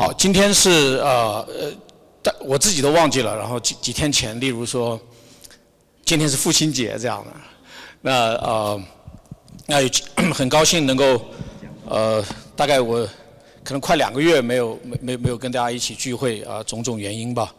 [0.00, 1.70] 好，今天是呃呃，
[2.22, 3.36] 但我自己都忘记了。
[3.36, 4.98] 然后几几天前，例如说，
[6.06, 7.32] 今天是父亲节这样的，
[8.00, 8.82] 那呃，
[9.66, 9.76] 那
[10.32, 11.22] 很高兴能够
[11.86, 12.24] 呃，
[12.56, 13.06] 大概我
[13.62, 17.54] 可能快两个月没有没没没有跟大家一起聚会啊，种种原因吧。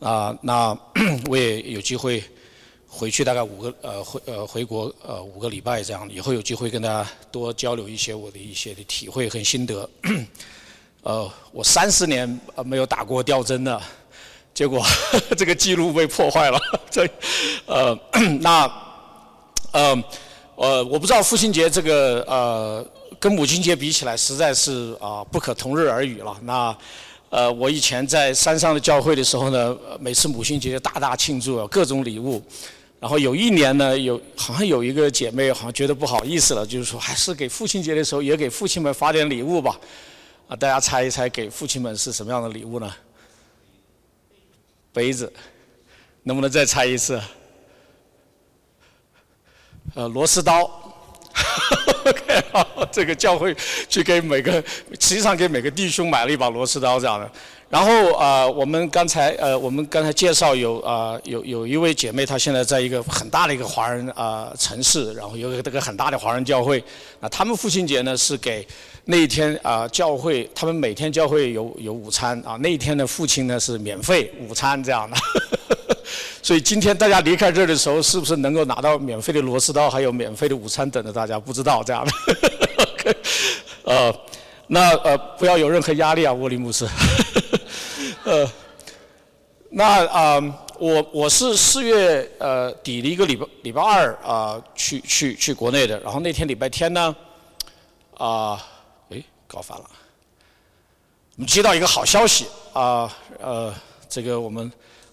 [0.00, 0.78] 啊，那
[1.30, 2.22] 我也有机会
[2.86, 9.88] 回去，大概五个呃回呃回国呃五个礼拜这样，以后有机会跟大家多交流一些我的一些的体会和心得。
[11.02, 13.80] 呃，我三十年呃没有打过吊针的，
[14.52, 14.84] 结果
[15.36, 16.60] 这个记录被破坏了。
[16.90, 17.08] 这
[17.64, 17.98] 呃
[18.40, 18.70] 那
[19.72, 20.04] 呃
[20.56, 22.86] 呃我不知道父亲节这个呃
[23.18, 26.36] 跟母亲节比起来，实在是啊不可同日而语了。
[26.42, 26.76] 那
[27.30, 32.42] 呃我以前在山上的教会的时候呢，每次母亲节大大庆祝，各种礼物。
[33.00, 39.80] 然后有一年呢，有好像有一个姐妹好像觉得不好意思了，就是说还是给父亲节的时候也给父亲们发点礼物吧。
[40.50, 42.92] 啊，大家猜一猜，给父亲们是什么样的礼物呢？
[44.92, 45.32] 杯子，
[46.24, 47.20] 能不能再猜一次？
[49.94, 50.68] 呃，螺丝刀。
[52.90, 53.54] 这个教会
[53.88, 54.54] 去给每个，
[54.98, 57.30] 实际上给每个弟兄买了一把螺丝刀这样的。
[57.68, 66.82] 然后啊，我们刚才呃，我们刚才介绍有啊，有有一位姐妹，她现在在一个很大的一个华人啊城市，然后有一个这个很大的华人教会。
[67.20, 68.66] 那他们父亲节呢是给
[69.04, 75.16] 那一天啊教会，他们每天教会有有午餐啊，那一天的父亲呢是免费午餐这样的。
[76.42, 81.38] 所以今天大家离开这儿的时候，是不是能够拿到免费的螺丝刀，还有免费的午餐等着大家？
[81.38, 82.04] 不知道这样
[83.04, 83.16] 的。
[83.84, 84.14] 呃，
[84.68, 86.86] 那呃不要有任何压力啊，沃利牧师。
[88.24, 88.48] 呃，
[89.70, 90.42] 那啊，
[90.78, 97.14] 我我是四月呃底的一个礼拜礼拜二啊去去去国内的，然后那天礼拜天呢，
[98.16, 98.60] 啊，
[99.52, 99.84] 搞反了，
[101.36, 103.74] 我们接到一个好消息啊，呃，
[104.08, 104.70] 这个我们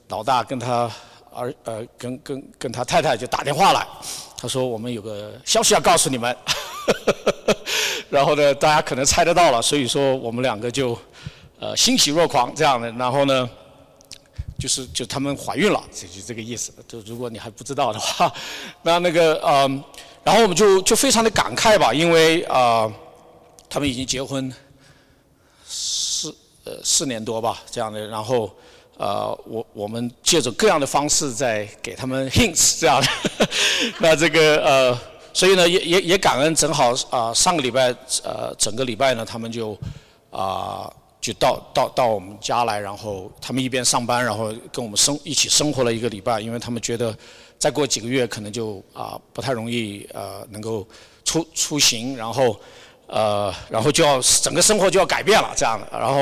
[0.10, 0.92] 老大跟他
[1.34, 3.88] 儿呃跟跟跟他太太就打电话来，
[4.38, 6.38] 他说我们有个消息要告诉你们，
[8.12, 10.98] 然后呢，大家可能猜得到了，所以说我们两个就。
[11.60, 13.50] 呃，欣喜若狂这样的，然后呢，
[14.60, 16.72] 就是就他们怀孕了，就就这个意思。
[16.88, 18.32] 就如果你还不知道的话，
[18.84, 19.68] 那那个呃，
[20.24, 22.88] 然后我们就就非常的感慨吧，因为啊，
[23.70, 24.52] 他们已经结婚
[25.66, 28.50] 四呃四年多吧，这样的，然后
[28.98, 33.08] 呃，我我们借着各样的方式在给他们 hints 这样的，
[34.00, 35.00] 那这个呃，
[35.34, 39.78] 所以呢，也也也感恩，正好啊上个礼拜呃整个礼拜呢，他们就
[40.32, 40.92] 啊。
[41.20, 47.14] 就到到到我们家来，然后他们一边上班，然后跟我们生一起生活了一个礼拜，因为他们觉得
[47.60, 50.88] 再过几个月可能就啊不太容易呃能够
[51.26, 52.58] 出出行，然后
[53.08, 56.22] 呃然后就要整个生活就要改变了这样的，然后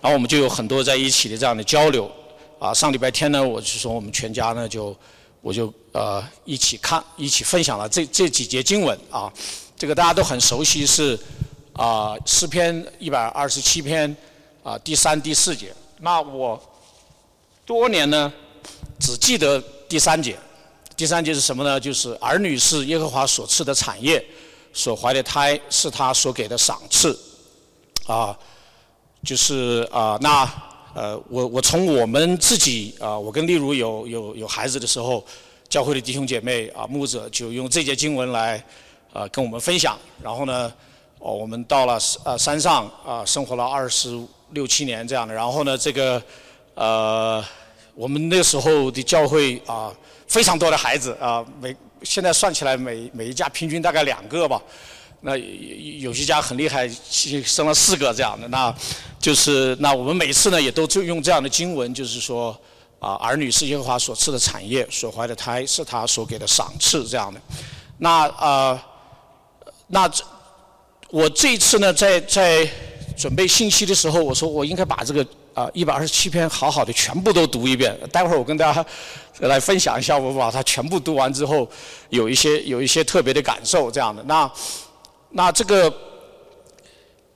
[0.00, 2.10] 然后我们就有很多在一起的这样的交流
[2.58, 4.96] 啊上礼拜天呢，我就说我们全家呢就
[5.42, 9.30] 我就呃一起看一起分享了这这几节经文啊，
[9.76, 11.18] 这个大家都很熟悉是
[11.74, 14.16] 啊诗篇一百二十七篇。
[14.62, 16.62] 啊，第三、第四节，那我
[17.64, 18.30] 多年呢，
[18.98, 19.58] 只记得
[19.88, 20.36] 第三节。
[20.94, 21.80] 第三节是什么呢？
[21.80, 24.22] 就是儿女是耶和华所赐的产业，
[24.72, 27.18] 所怀的胎是他所给的赏赐。
[28.06, 28.36] 啊，
[29.24, 30.48] 就是啊，那
[30.94, 35.24] 呃，我我从我们自己啊，我跟例如有有有孩子的时候，
[35.68, 38.62] 教会的弟兄姐妹啊，牧者就用这节经文来
[39.12, 39.98] 啊跟我们分享。
[40.22, 40.72] 然后呢，
[41.18, 44.20] 哦，我们到了呃山上啊，生活了二十。
[44.52, 46.20] 六七年这样的，然后呢，这个
[46.74, 47.40] 呃，
[47.94, 49.94] 我们那时候的教会啊，
[50.26, 54.60] 非常多的孩子啊，每现在算起来每每一家平均大概两个吧，
[55.20, 56.88] 那有些家很厉害，
[57.44, 58.74] 生了四个这样的，那
[59.18, 62.58] 就是那我们每次呢也都就用这样的经文，就是说
[62.98, 67.40] 啊，儿女是耶和华所赐的产业，所怀的胎是他所给的赏赐这样的，
[67.98, 68.86] 那啊，
[69.86, 70.24] 那这
[71.10, 72.68] 我这一次呢，在在。
[73.16, 77.98] 准备信息的时候，我说我应该把这个啊一百二十七篇好好的全部都读一遍。
[78.12, 78.84] 待会儿我跟大家
[79.40, 81.68] 来分享一下，我把它全部读完之后，
[82.08, 84.22] 有一些有一些特别的感受这样的。
[84.24, 84.50] 那
[85.30, 85.92] 那这个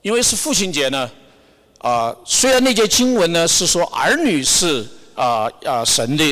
[0.01, 1.09] 因为是父亲节呢，
[1.79, 6.23] 啊虽然那节经文呢是说儿女是啊啊神的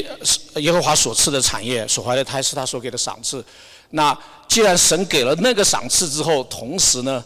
[0.56, 3.44] 耶和华所赐的产业，所怀的胎是他所给的赏赐。
[3.90, 7.24] 那既然神给了那个赏赐之后，同时呢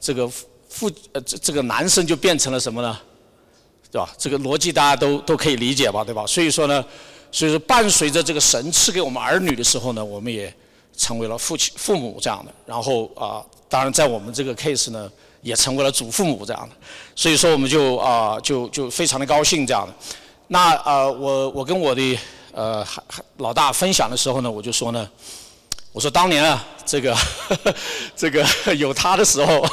[0.00, 0.30] 这个。
[0.68, 3.00] 父呃这这个男生就变成了什么呢？
[3.96, 4.10] 对吧？
[4.18, 6.26] 这个逻辑大家都都可以理解吧，对吧？
[6.26, 6.84] 所以说呢，
[7.32, 10.52] 所以说伴随着这个神赐给我们儿女的时候呢，我们也
[10.94, 12.52] 成为了父亲父母这样的。
[12.66, 13.40] 然后啊，
[13.70, 15.10] 当然在我们这个 case 呢，
[15.40, 16.76] 也成为了祖父母这样的，
[17.14, 19.94] 所以说我们就啊就就非常的高兴这样的。
[20.48, 22.18] 那呃我我跟我的
[22.52, 22.86] 呃
[23.38, 25.08] 老大分享的时候呢，我就说呢，
[25.92, 27.16] 我说当年啊这个
[28.14, 28.46] 这个
[28.76, 29.66] 有他的时候，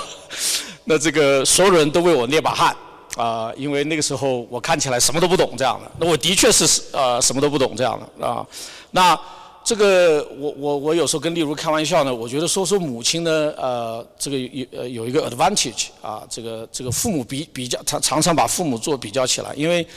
[0.86, 2.74] 那这个所有人都为我捏把汗
[3.15, 8.45] 啊，因为那个时候我看起来什么都不懂这样的，那我的确是呃什么都不懂这样的啊，
[8.92, 9.19] 那。
[9.65, 19.88] 这个我我我有时候跟例如开玩笑呢，我觉得说说母亲呢，呃，这个有呃有一个 advantage 啊，这个这个父母比比较常常常把父母做比较起来，因为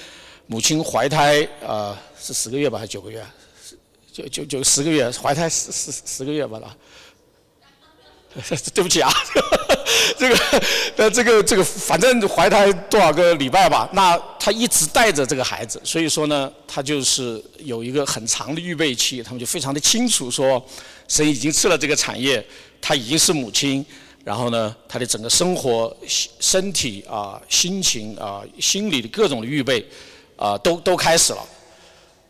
[0.47, 3.27] 母亲怀胎啊是十个月吧还是九个月？
[4.13, 6.77] 就就就十个月，怀胎十十十个月吧啦。
[8.73, 9.11] 对不起啊，
[10.19, 10.37] 这个
[10.97, 20.61] 呃这个这个反正怀胎多少个礼拜吧，那他一直带着这个孩子，所以说呢，他就是有一个很长的预备期，他们就非常的清楚说，
[21.07, 22.45] 神已经赐了这个产业，
[22.81, 23.85] 他已经是母亲，
[24.25, 25.97] 然后呢，他的整个生活、
[26.41, 29.87] 身体啊、心情啊、心理的各种的预备
[30.37, 31.39] 啊，都都开始了。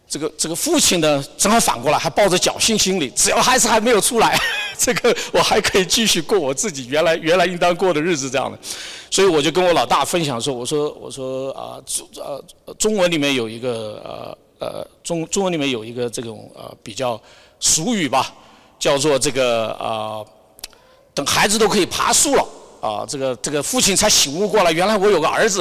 [0.08, 4.38] 这个这个父亲呢，正好反过来，还抱着侥幸心理，只要孩子还没有出来，
[4.78, 8.56] 这个我还可以继续过我自己原来原来应当过的日子这样的。
[9.10, 12.44] 所以我就跟我老大分享说，我说我说啊，中呃
[12.78, 14.00] 中文里面有一个
[14.58, 17.20] 呃呃中中文里面有一个这种呃比较
[17.58, 18.32] 俗语吧，
[18.78, 20.24] 叫做这个啊，
[21.14, 22.46] 等孩子都可以爬树了。
[22.86, 25.60] 啊，这个这个父亲才醒悟过来，原来我有个儿子，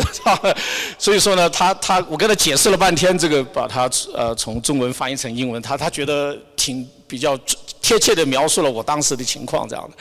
[1.00, 7.36] 所以说呢，他他我跟他解释了半天，这个把他呃从中文翻译成英文，他他觉得挺比较
[7.82, 9.98] 贴切的描述了我当时的情况这样的。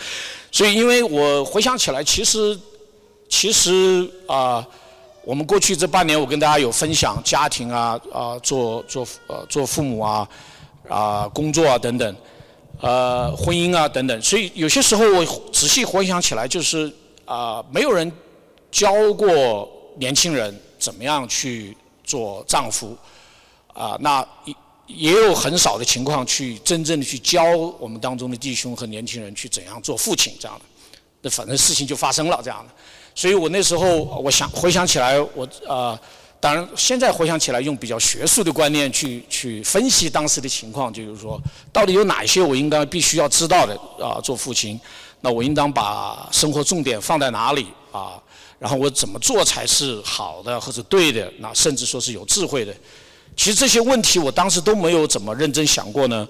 [0.53, 2.59] 所以因为我回想起来，其实
[3.31, 4.63] 其实啊，
[5.25, 10.29] 我们过去这半年，我跟大家有分享家庭啊啊，做做呃做父母啊
[10.91, 12.17] 啊工作啊等等，
[12.83, 16.93] 呃婚姻啊等等，所以有些时候我仔细回想起来，就是。
[17.25, 18.11] 啊，没有人
[18.71, 22.97] 教过年轻人怎么样去做丈夫，
[23.73, 24.55] 啊，那也
[24.87, 27.43] 也有很少的情况去真正的去教
[27.79, 30.65] 我们当中的弟兄和年轻人去怎样做父亲这样的，
[31.23, 32.75] 那反正事情就发生了这样的，
[33.15, 35.99] 所以我那时候我想回想起来，我啊，
[36.39, 41.41] 当然现在回想起来用比较学术的观念去去分析当时的情况，就是说
[41.73, 44.79] 到底有哪些我应该必须要知道的啊，做父亲。
[45.25, 48.23] 那我应当把生活重点放在哪里啊？
[48.59, 51.33] 然后我怎么做才是好的或者对的？
[51.39, 52.75] 那甚至说是有智慧的。
[53.35, 56.29] 其实这些问题我当时都没有怎么认真想过呢。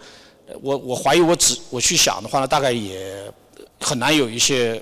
[0.63, 3.29] 我我怀疑我只我去想的话呢，大概也
[3.81, 4.81] 很难有一些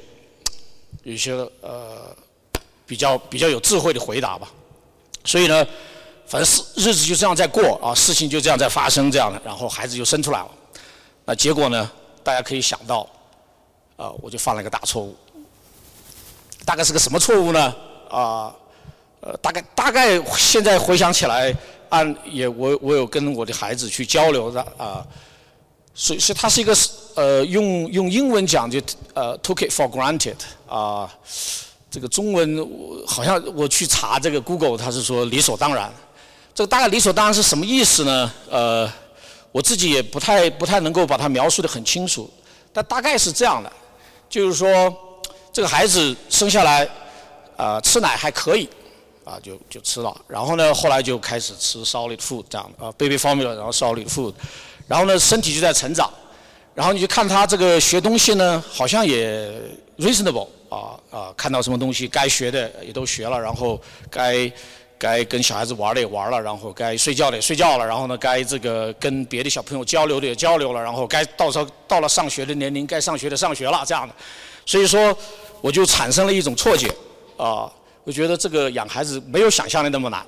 [1.04, 1.32] 有一些
[1.62, 2.14] 呃
[2.84, 4.46] 比较比较有智慧的回答吧。
[5.24, 5.66] 所以呢，
[6.26, 10.50] 反正日日子就这样在过啊，事情就这样在发生这样的，然后孩子就生出来了。
[11.24, 11.90] 那结果呢，
[12.22, 13.08] 大家可以想到。
[14.02, 15.14] 啊，我就犯了一个大错误，
[16.64, 17.72] 大概是个什么错误呢？
[18.10, 18.52] 啊，
[19.20, 21.54] 呃，大概大概现在回想起来，
[21.88, 25.06] 按也我我有跟我的孩子去交流的啊，
[25.94, 26.76] 所以是它是一个
[27.14, 28.82] 呃用用英文讲就
[29.14, 30.34] 呃 took it for granted
[30.66, 31.08] 啊，
[31.88, 32.68] 这个中文
[33.06, 35.94] 好像我去查这个 Google，它是说理所当然，
[36.52, 38.32] 这个大概理所当然是什么意思呢？
[38.50, 38.92] 呃，
[39.52, 42.28] 我自己也不太不太能够把它描述的很清楚，
[42.72, 43.72] 但大概是这样的。
[44.32, 44.90] 就是说，
[45.52, 46.88] 这个孩子生下来，
[47.54, 48.66] 啊，吃奶还可以，
[49.26, 50.18] 啊，就就吃了。
[50.26, 54.32] 然后呢，后来就开始吃 solid food 这样的，啊，baby formula，然后 solid food，
[54.88, 56.10] 然后呢，身体就在成长。
[56.74, 59.52] 然后你就看他这个学东西呢，好像也
[59.98, 63.78] reasonable，啊啊，看到什么东西该学的也都学了，然后
[64.10, 64.50] 该。
[65.02, 74.14] 该跟小孩子玩的也玩了，然后该睡觉的也睡觉了，然后呢，该这个跟别的小朋友交流的也交流了，然后该到时候到了上学的年龄，该上学的上学了，这样的。
[74.64, 75.12] 所以说，
[75.60, 76.86] 我就产生了一种错觉，
[77.36, 77.68] 啊，
[78.04, 80.24] 我觉得这个养孩子没有想象的那么难，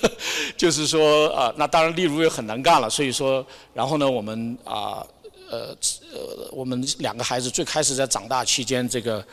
[0.54, 2.90] 就是说啊，那当然例如也很难干了。
[2.90, 5.00] 所以说，然后呢，我们啊，
[5.50, 5.74] 呃
[6.12, 9.24] 呃，我们两个孩子最开始在长大期间，这个。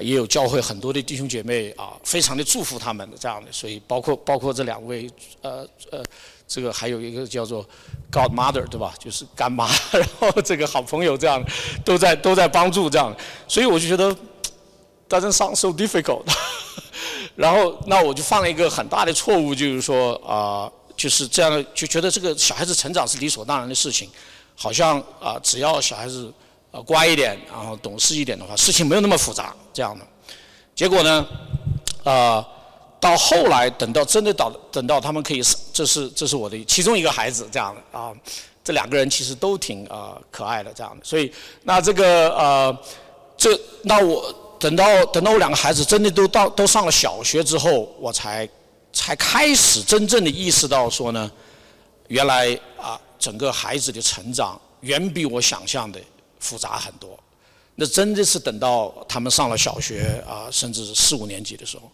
[0.00, 5.10] 也有教会很多的弟兄姐妹啊，非常的祝福他们的这样的，所以包括包括这两位
[5.40, 6.02] 呃呃，
[6.46, 7.66] 这个还有一个叫做
[8.12, 8.92] Godmother 对吧？
[8.98, 11.42] 就是干妈， 然后这个好朋友这样
[11.84, 13.16] 都在都在帮助这样，
[13.48, 14.14] 所以我就觉得
[15.08, 16.24] doesn't sound so difficult。
[17.34, 24.10] 然后那我就犯了一个很大的错误，就是说啊，就是这样就觉得这个小孩子成长是理所当然的事情，
[24.54, 26.32] 好像啊只要小孩子。
[26.82, 30.04] 乖一点，然后懂事一点的话，事情没有那么复杂，这样的。
[30.74, 31.26] 结果呢，
[32.04, 32.46] 啊，
[33.00, 35.42] 到后来等到真的到等到他们可以，
[35.72, 38.12] 这是这是我的其中一个孩子，这样的啊，
[38.62, 41.04] 这两个人其实都挺啊可爱的这样的。
[41.04, 42.78] 所以那这个呃，
[43.36, 48.48] 这那我等到等到我两个孩子真的都到都上了小学之后，我才
[48.92, 51.30] 才开始真正的意识到说呢，
[52.08, 56.00] 原来啊，整个孩子的成长远比我想象的
[56.38, 57.18] 复杂很多。
[57.74, 61.90] 那真的是等到他们上了小学啊，甚至四五年级的时候，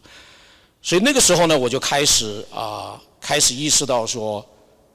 [0.80, 4.46] 所以那个时候呢，我就开始啊，开始意识到说，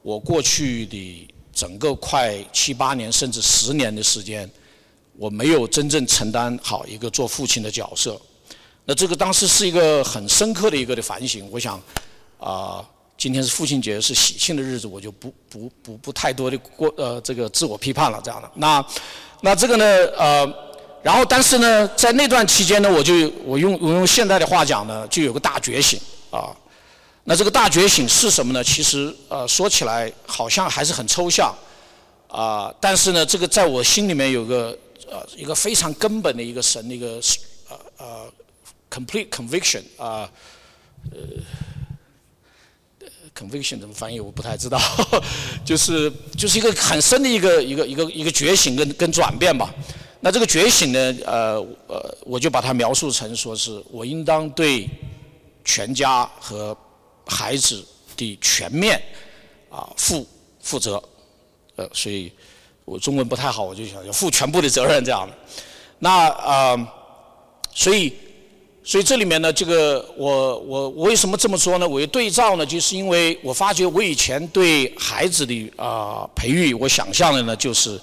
[0.02, 4.50] 我过去的整个快七八年甚至十年的时间，
[5.18, 8.18] 我没有真正承担好一个做父亲的角色。
[8.86, 11.50] 那这个当时是一个很深刻的一个的反省。
[11.52, 11.82] 我想
[12.40, 12.88] 啊，
[13.18, 18.50] 今天是父亲节，是喜庆的日子，我就不不不不太多的过呃这个自我批判了这样的。
[18.56, 18.82] 那
[19.42, 19.86] 那这个呢
[20.18, 20.68] 呃。
[21.04, 23.14] 然后，但是呢，在那段期间呢，我就
[23.46, 25.98] 我用我用现代的话讲呢，就有个大觉醒
[26.30, 26.54] 啊。
[27.24, 28.62] 那这个大觉醒是什么呢？
[28.62, 31.56] 其实呃，说起来好像还是很抽象
[32.28, 32.74] 啊。
[32.82, 34.78] 但是呢，这个在我心里面有个
[35.10, 37.22] 呃一个非常根本的一个神的一个
[37.70, 38.26] 呃呃
[38.90, 40.30] complete conviction 啊
[41.12, 41.20] 呃
[43.38, 44.80] conviction 怎么翻译我不太知道，
[45.64, 49.74] 就是就是一个很深的一个一个一个一个觉醒跟跟转变吧。
[50.20, 51.16] 那这个觉醒呢？
[51.26, 54.90] 呃呃，我就把它描述成说是我应当对
[55.64, 56.76] 全家和
[57.28, 57.86] 孩子
[58.18, 59.00] 的全面
[59.70, 60.26] 啊负
[60.60, 61.02] 负责，
[61.76, 62.32] 呃，所以
[62.84, 65.38] 我中文不太好，我就想要负全部的责任这样的。
[66.00, 66.94] 那啊，
[67.72, 68.12] 所以
[68.88, 71.86] 所以这里面呢，这个我我我为什么这么说呢？
[71.86, 78.00] 我一对照呢，就是因为我发觉我以前对孩子的啊培育，我想象的呢就是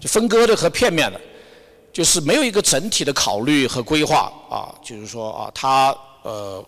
[0.00, 1.20] 就分割的和片面的。
[1.92, 5.92] 就是没有一个整体的考虑和规划啊，就是说啊，他
[6.22, 6.64] 呃，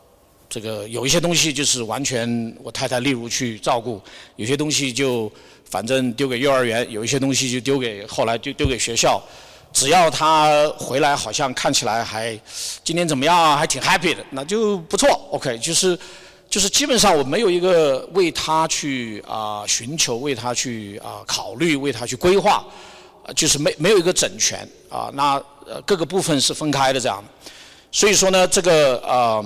[0.48, 4.02] 这个有一些东西就是完全我太太例如去照顾，
[4.34, 5.30] 有些东西就
[5.64, 9.22] 反正丢给幼儿园，有一些东西就丢给后来就丢给学校，
[9.72, 12.38] 只要他回来好像看起来还
[12.84, 15.98] 今天怎么样，还挺 happy 的，那就不错，OK，就是
[16.48, 22.64] 就是基本上我没有一个为他去啊寻求，为他去啊考虑，为他去规划。
[23.36, 25.40] 就是没没有一个整全啊，那
[25.86, 27.22] 各个部分是分开的这样，
[27.92, 29.44] 所以说呢，这个呃，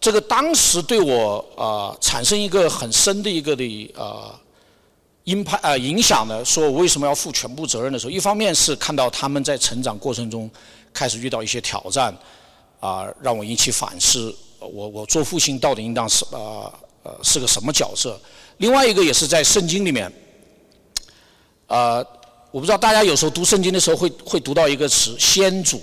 [0.00, 4.34] 这个当时对我啊产生一个很深的一个的呃
[5.24, 10.50] 影派呃影响呢，说我为什么要负全部责任的时候，一方面是看到他们在成长过程中
[10.92, 12.14] 开始遇到一些挑战
[12.80, 18.20] 啊，让我引起反思，我我做父亲到底应当是呃呃是个什么角色？
[18.58, 20.12] 另外一个也是在圣经里面，
[21.66, 22.06] 呃。
[22.52, 25.82] 我不知道大家有时候读圣经的时候会会读到一个词“先祖”，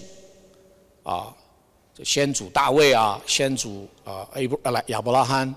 [1.02, 1.34] 啊，
[1.98, 5.52] 这先祖大卫啊，先祖啊，埃布呃来亚伯拉罕，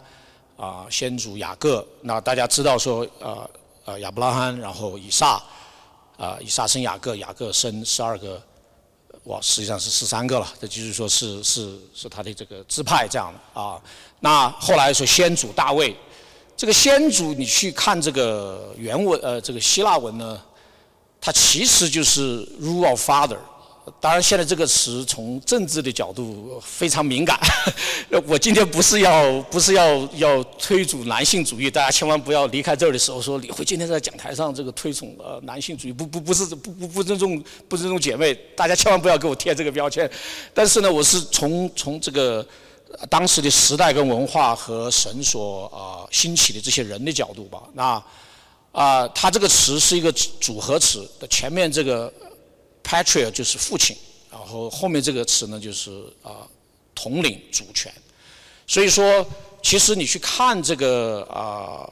[0.56, 1.86] 啊，先祖雅各。
[2.00, 3.46] 那大家知道说，呃
[3.84, 5.42] 呃亚伯拉罕，然后以撒，
[6.16, 8.40] 啊以撒生雅各，雅各生十二个，
[9.24, 10.46] 哇，实际上是十三个了。
[10.60, 13.80] 这就是说是是是他的这个支派这样的啊。
[14.20, 15.96] 那后来说先祖大卫，
[16.56, 20.40] 这个先祖你去看这个原文呃这个希腊文呢？
[21.24, 23.38] 它其实就是 rule of father，
[24.00, 27.38] 当然现在这个词从政治的角度非常敏感。
[28.26, 40.08] 我今天不是要不是要要推崇男性主义，大家千万不要离开这儿的时候说李辉今天在讲台上这个推崇呃男性主义，不不不是不不不尊重不尊重姐妹，大家千万不要给我贴这个标签。
[40.54, 42.46] 但是呢，我是从从这个
[43.10, 48.02] 当时的时代跟文化和神所啊兴起的这些人的角度吧，那。
[48.72, 52.10] 啊，它这个词是一个组合词，的前面这个
[52.82, 53.96] Patria 就是父亲，
[54.30, 55.90] 然后后面这个词呢就是
[56.22, 56.46] 啊
[56.94, 57.92] 统领主权。
[58.66, 59.26] 所以说，
[59.62, 61.88] 其实你去看这个啊，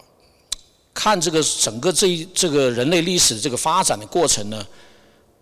[0.95, 4.67] 看这个整个这一这个人类历史的这个发展的过程呢，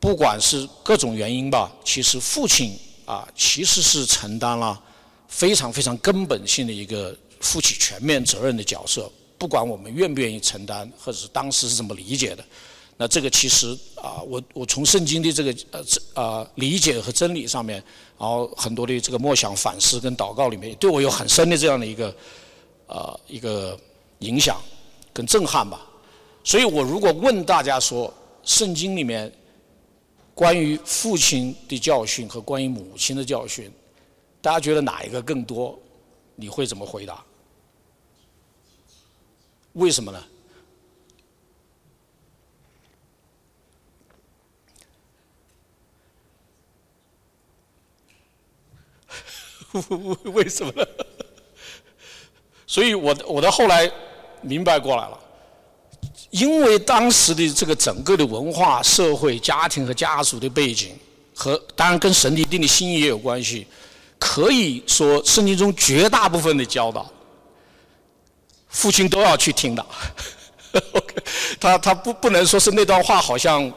[0.01, 4.81] 不管是各种原因吧，其实父亲啊其实是承担了
[5.29, 9.11] 非常非常根本性的一个负起全面责任的角色。
[9.37, 12.45] 不管我们愿不愿意承担，或者是当时是怎么理解的，
[13.01, 17.77] 那这个其实啊，我我从圣经的这个呃这啊理解和真理上面，
[18.19, 22.13] 然后很多的这个默想反思跟祷告里面，对我有很深的这样的一个
[22.89, 23.79] 呃一个
[24.19, 24.61] 影响
[25.13, 25.87] 跟震撼吧。
[26.43, 28.13] 所以我如果问大家说，
[28.43, 29.33] 圣经里面
[30.35, 33.71] 关于父亲的教训和关于母亲的教训，
[34.43, 35.79] 大家觉得哪一个更多？
[36.35, 37.25] 你会怎么回答？
[39.75, 40.21] 为什么呢？
[50.33, 50.87] 为什么呢？
[52.67, 53.91] 所以我我的后来
[54.41, 55.19] 明白过来了，
[56.31, 60.97] 因为当时的这个整个的文化、社会、家庭和家族的背景
[61.35, 63.67] 和当然跟神的一定的心意也有关系。
[64.19, 67.09] 可以说，圣经中绝大部分的教导，
[68.69, 69.87] 父亲都要去听的。
[71.61, 73.73] 他他不不能说是那段话好像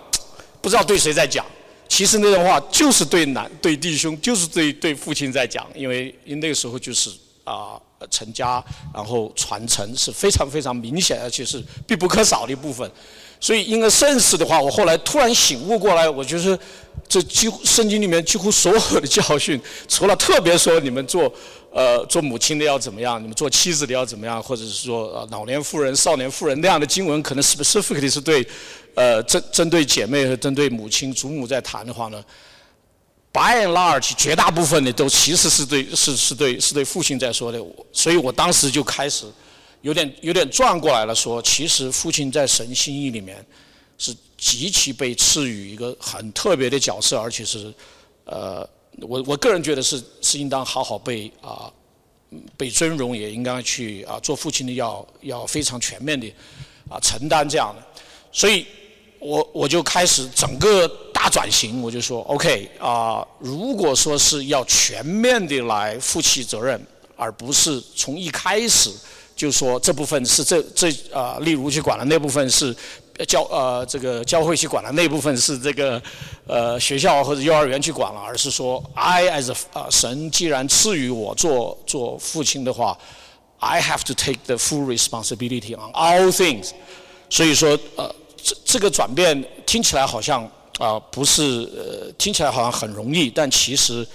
[0.60, 1.46] 不知道对谁在讲，
[1.92, 7.10] 其实那段话就是对男对弟兄，就是对对父亲在讲，因为因那个时候就是
[7.44, 7.78] 啊
[8.10, 12.90] 成家，然后传承是非常非常明显，而且是必不可少的一部分。
[13.42, 16.58] 所以，因为圣事的话，我后来突然醒悟过来，我就是
[17.10, 21.30] 这几乎圣经里面几乎所有的教训，除了特别说你们做
[21.74, 28.48] 呃做母亲的要怎么样，你们做妻子的要怎么样，或者是说呃老年妇人、少年妇人那样的经文，可能 specifically 是对
[28.96, 32.24] 呃针针对姐妹和针对母亲、祖母在谈的话呢
[33.32, 37.60] ，by and large 绝大部分的都其实是对是是对是对父亲在说的，
[37.92, 39.26] 所以我当时就开始。
[39.84, 43.44] 有点有点转过来了，说其实父亲在神心意里面
[43.98, 47.74] 是极其被赐予一个很特别的角色，而且是
[48.26, 48.70] 呃，
[49.00, 51.74] 我我个人觉得是是应当好好被啊
[52.56, 56.32] 被尊荣，也应该去啊做父亲的要要非常全面的
[56.88, 57.84] 啊承担这样的，
[58.32, 58.68] 所以
[59.22, 66.84] 我我就开始整个大转型，我就说 OK 啊，如果说是要全面的来负起责任，
[67.16, 68.92] 而不是从一开始。
[69.34, 72.76] 就说这部分是这这啊，例如去管了那部分是
[73.28, 76.00] 教呃这个教会去管了那部分是这个
[76.46, 82.96] 呃学校或者幼儿园去管了，而是说 I as 啊神既然赐予我做做父亲的话
[83.58, 86.72] ，I have to take the full responsibility on all things。
[87.28, 90.44] 所以说呃这这个转变听起来好像
[90.80, 94.08] 啊不是呃听起来好像很容易，但其实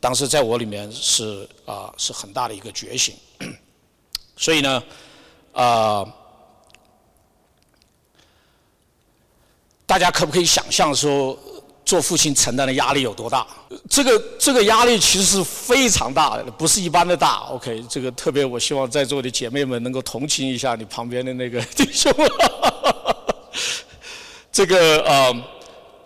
[0.00, 3.14] 当时在我里面是啊是很大的一个觉醒。
[4.38, 4.82] 所以呢，
[5.52, 6.06] 啊，
[9.86, 11.38] 大家可不可以想象说，
[11.86, 13.46] 做父亲承担的压力有多大？
[13.88, 17.46] 这个这个压力其实是非常大的，不是一般的大。
[17.50, 22.12] OK，这个特别我希望在座的姐妹们能够同情一下你旁边的那个弟兄。
[24.56, 25.44] 这个呃，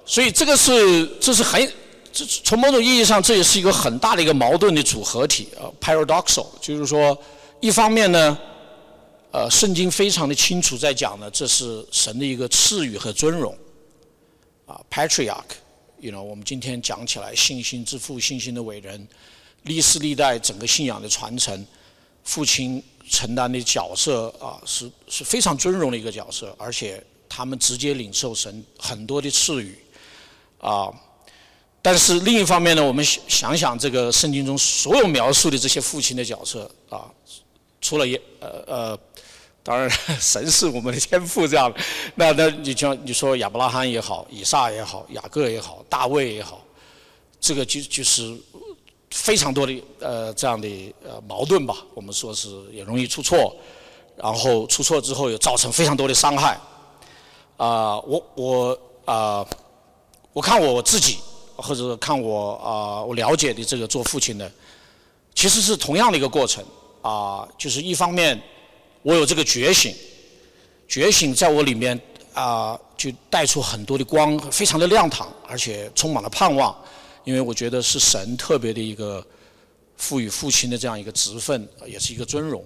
[0.04, 1.72] 所以这个是这是很，
[2.12, 7.16] 这从某种意义上这也是一个很大的一个矛盾的组合体啊，paradoxal，就是说。
[7.60, 8.38] 一方面呢，
[9.32, 13.54] 呃，圣经非常的清楚在讲呢，这是神的一个赐予和尊荣，
[14.64, 19.06] 啊，patriarch，you know，我们今天讲起来，信心之父，信心的伟人，
[19.64, 21.66] 历世历代整个信仰的传承，
[22.24, 29.78] 父亲承担的角色啊，是是非常尊荣的一个角色，而且他们直接领受神很多的赐予，
[30.58, 30.92] 啊。
[31.80, 37.10] 但是另一方面呢，我们想想这个圣经中所有描述的这些父亲的角色啊。
[37.80, 38.98] 除了也呃呃，
[39.62, 39.88] 当然
[40.20, 41.72] 神是我们的天赋这样，
[42.14, 46.62] 那那你像你说亚伯拉罕也好，以撒也好，雅各也好，大卫也好，
[47.40, 48.36] 这个就就是
[49.10, 50.68] 非常多的呃这样的
[51.02, 51.74] 呃矛盾吧。
[51.94, 53.56] 我们说是也容易出错，
[54.18, 56.60] 然后出错之后又造成非常多的伤害。
[57.60, 59.46] 啊，我我啊，
[60.32, 61.18] 我看我自己
[61.56, 64.50] 或者看我啊我了解的这个做父亲的，
[65.34, 66.64] 其实是同样的一个过程。
[67.02, 68.40] 啊，就是一方面，
[69.02, 69.94] 我有这个觉醒，
[70.88, 71.98] 觉醒在我里面
[72.32, 76.74] 啊，就带出很多的光，非常的亮堂，而且充满了盼望。
[77.24, 79.22] 因为我觉得是神特别的一个
[79.98, 82.64] 赋予父亲的这样一个职分，也是一个尊荣。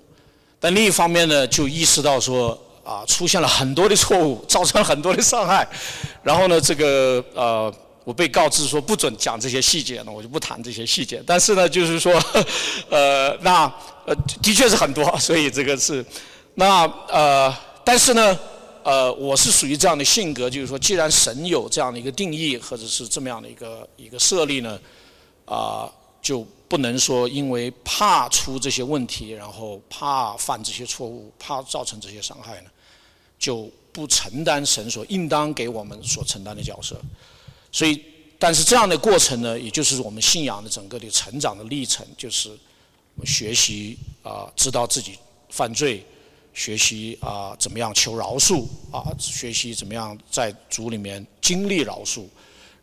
[0.61, 5.67] 但另一方面呢，就意识到说啊，出现了很多的错误，造成了很多的伤害。
[6.23, 7.75] 然后呢，这个呃。
[8.05, 11.23] 我被告知说不准讲这些细节呢，我就不谈这些细节。
[11.27, 12.13] 但是呢，就是说，
[12.91, 13.65] 呃，那
[14.05, 16.05] 呃，的确是很多，所以这个是，
[16.57, 17.51] 那呃，
[17.83, 18.39] 但是呢，
[18.83, 24.79] 呃，我是属于这样的性格，就是说，既然神有这样的一个定义，或者是这么样的一个一个设立呢，
[25.47, 32.71] 啊，就不能说因为怕出这些问题，然后怕犯这些错误，怕造成这些伤害呢，
[33.39, 37.01] 就不承担神所应当给我们所承担的角色。
[37.71, 38.01] 所以，
[38.39, 45.19] 但是这样的过程呢，也就是我们信仰的整个的成长的历程，就是我们学习啊，知道自己
[45.49, 46.05] 犯罪，
[46.53, 52.27] 学习啊怎么样求饶恕啊，学习怎么样在主里面经历饶恕，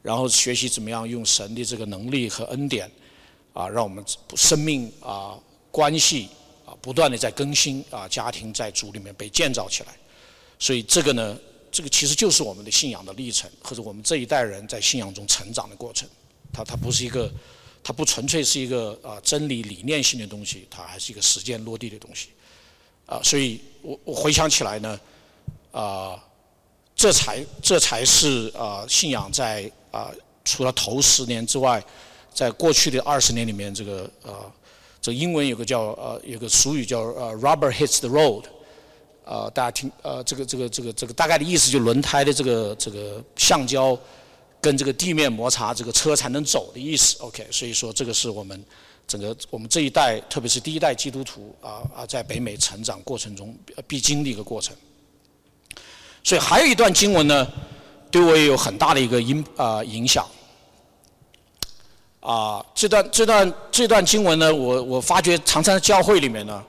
[0.02, 2.90] 然后学习怎么样用神的这个能力和恩典
[3.54, 4.04] 啊，让我们
[4.36, 5.38] 生命啊
[5.70, 6.28] 关系
[6.66, 9.94] 啊不断的在更新啊，家庭在主里面被建造起来。
[10.62, 11.38] 所以这个呢。
[11.74, 16.06] 这个其实就是我们的信仰的历程，或者我们这一代人在信仰中成长的过程。
[16.52, 17.32] 它它不是一个，
[17.82, 22.28] 它不纯粹是一个啊真理理念性的东西，它还是一个实践落地的东西。
[23.06, 25.00] 啊，所以我我回想起来呢，
[25.72, 26.22] 啊，
[26.94, 30.12] 这才这才是啊信仰在啊
[30.44, 31.82] 除了头十年之外，
[32.34, 34.52] 在过去的二十年里面，这个呃，
[35.02, 38.44] 这英文有个叫呃，有个俗语叫呃，rubber hits the road，
[39.32, 43.98] 呃，大家听呃，这个这个这个这个大概的意思就是轮胎的这个这个橡胶
[44.60, 47.16] 跟这个地面摩擦，这个车才能走的意思。
[47.20, 48.62] OK，所以说这个是我们
[49.08, 53.56] 整个我们这一代，特别是第一代基督徒啊啊，在北美成长过程中
[53.88, 54.76] 必经的一个过程。
[56.26, 57.48] 所以还有一段经文呢，
[58.12, 60.28] 对我也有很大的一个影啊影响。
[62.20, 66.62] 啊，这段这段这段经文呢，我我发觉常常在教会里面呢，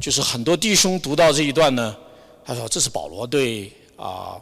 [0.00, 1.96] 就是很多弟兄读到这一段呢，
[2.44, 4.36] 他说这是保罗对啊，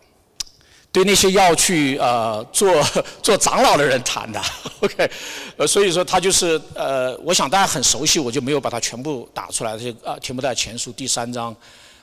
[0.92, 2.72] 对那些要去呃做
[3.22, 4.40] 做长老的人谈的。
[4.80, 5.10] OK，
[5.56, 9.76] 呃，所以说他就是呃，我想大家很熟悉，我就没有把它全部打出来。
[9.78, 11.54] 这啊，提摩太前书第三章。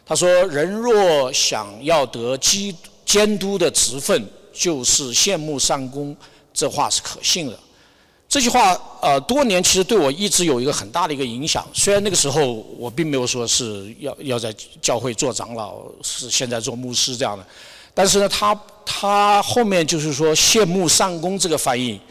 [0.06, 2.76] 他说：“人若想要得基
[3.06, 6.14] 监督的职分，就是羡慕上公。”
[6.54, 7.58] 这话是可信的。
[8.34, 11.64] 这句话呃，多年其实对我一直有一个很大的一个影响。
[11.72, 17.46] 虽然那个时候我并没有说是要要在教会做长老，是现在做牧师这样的，
[17.94, 22.02] 但是呢，他他后面就是说羡慕上公这个翻译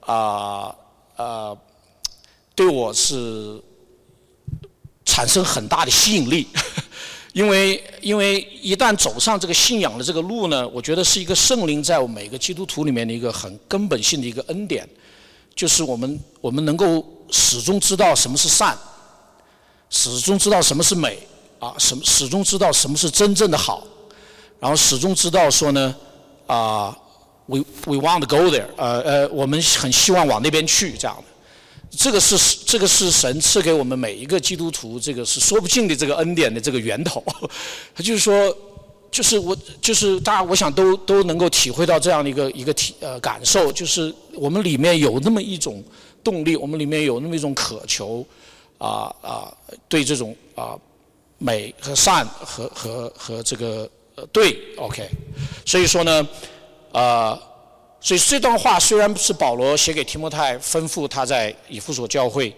[0.00, 0.74] 啊
[1.14, 1.56] 呃，
[2.56, 3.62] 对我是
[5.04, 6.48] 产生很大的吸引力。
[7.32, 14.84] 因为，因为一旦走上这个信仰的这个路呢，我觉得是一个圣灵在我每个基督徒里面的一个很根本性的一个恩典，
[15.60, 18.74] 就是我们我们能够始终知道什么是善，
[19.90, 21.18] 始终知道什么是美
[21.58, 23.86] 啊，什么始终知道什么是真正的好，
[24.58, 25.94] 然后始终知道说呢
[26.46, 26.96] 啊
[27.44, 31.24] ，we we want to go there，呃呃，我们很希望往那边去这样的。
[31.90, 37.22] 这个是这个是神赐给我们每一个基督徒，这个是说不尽的这个恩典的这个源头。
[37.94, 38.56] 他 就是说，
[39.10, 45.82] 就是我就是大家，我想都都能够体会到这样的一个一个体呃感受，就是我们里面有那么一种
[46.22, 48.24] 动力，我们里面有那么一种渴求，
[48.78, 49.52] 啊啊，
[49.88, 50.78] 对这种啊
[51.38, 53.90] 美和善和和和这个
[54.32, 55.08] 对，OK，
[55.66, 56.28] 所以说呢，
[56.92, 57.40] 啊。
[58.02, 62.50] 所以这段话虽然是保罗写给提摩太，吩咐他在以弗所教会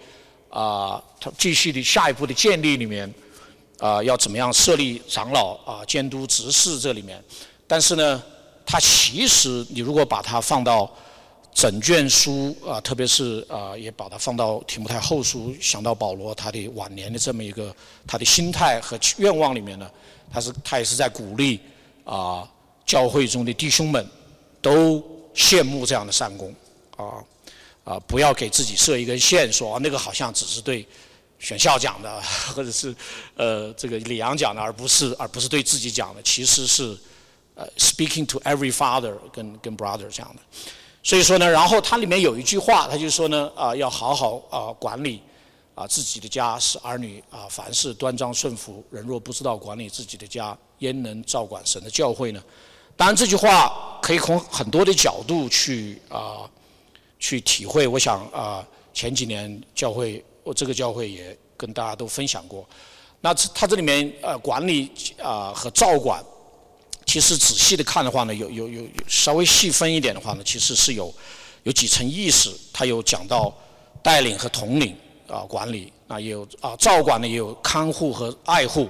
[0.49, 3.13] 啊，他继续的下一步的建立里面
[3.83, 7.23] 啊，要怎么样设立长老啊，监督执事这里面。
[7.67, 8.23] 但是呢，
[8.65, 10.89] 他其实你如果把它放到
[11.53, 17.75] 整卷书啊，特别是啊，也把它放到提摩太后书，想到保罗他的晚年的这么一个
[18.07, 19.91] 他的心态和愿望里面呢，
[20.33, 21.59] 他是他也是在鼓励
[22.05, 22.49] 啊，
[22.87, 24.07] 教会中的弟兄们
[24.61, 25.03] 都。
[25.35, 26.55] 羡慕这样的善功，
[26.95, 27.25] 啊
[27.85, 27.99] 啊！
[28.01, 30.87] 不要给自己设一根线，说啊那个好像只是对
[31.43, 32.23] 选校讲的，
[32.55, 32.95] 或者是
[33.37, 36.23] 呃这个李阳讲的，而不是而不是对自己讲的。
[36.23, 36.97] 其实是
[37.57, 40.41] 呃 speaking to every father 跟跟 brother 这样的。
[41.03, 45.21] 所以说呢，然后它里面有一句话，他就说呢啊要好好啊管理
[45.75, 48.85] 啊自己的家，使儿女啊凡事端庄顺服。
[48.89, 52.41] 人若不知道管理自己的家，焉能照管神的教会呢？
[52.97, 56.49] 当然，这句话可以从很多的角度去啊
[57.19, 57.89] 去体会。
[57.89, 62.69] 我想啊，前几年教会，我这个教会也跟大家都分享过。
[63.21, 64.91] 那它这里面呃管理
[65.23, 66.23] 啊和照管，
[67.07, 71.15] 其实仔细的看的话呢，有有有稍微细分一点的话呢，其实是有
[71.63, 72.59] 有几层意思。
[72.73, 73.53] 它有讲到
[74.03, 74.97] 带领和统领
[75.29, 78.89] 啊管理，那也有啊照管呢也有看护和爱护。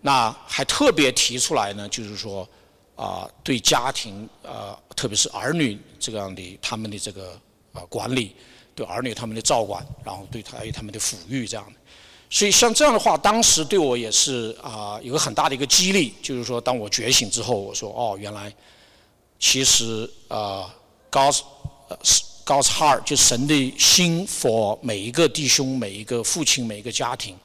[0.00, 2.48] 那还特别提出来呢，就是说。
[2.94, 7.32] 啊，对家庭啊，特别是儿女这样的他们的这个
[7.72, 8.36] 啊管理，
[8.74, 11.72] 对儿女他们的照管，然后对他还有他们的抚育这样的。
[12.30, 18.52] 所以像这样的话，当时对我也是啊有个很大的一个激励，就是说当我觉醒之后，我说哦，原来
[19.38, 20.74] 其实啊
[21.10, 21.40] ，God's
[22.44, 27.36] God's heart 就神的心，for 每一个弟兄、每一个父亲、每一个家庭，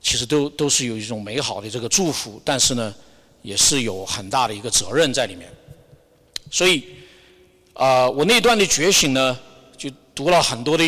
[0.00, 2.94] 其实都都是有一种美好的这个祝福，但是呢。
[3.42, 5.48] 也是有很大的一个责任在里面，
[6.50, 6.82] 所以，
[7.74, 9.38] 啊，我那段的觉醒呢，
[10.16, 10.82] 读了很多的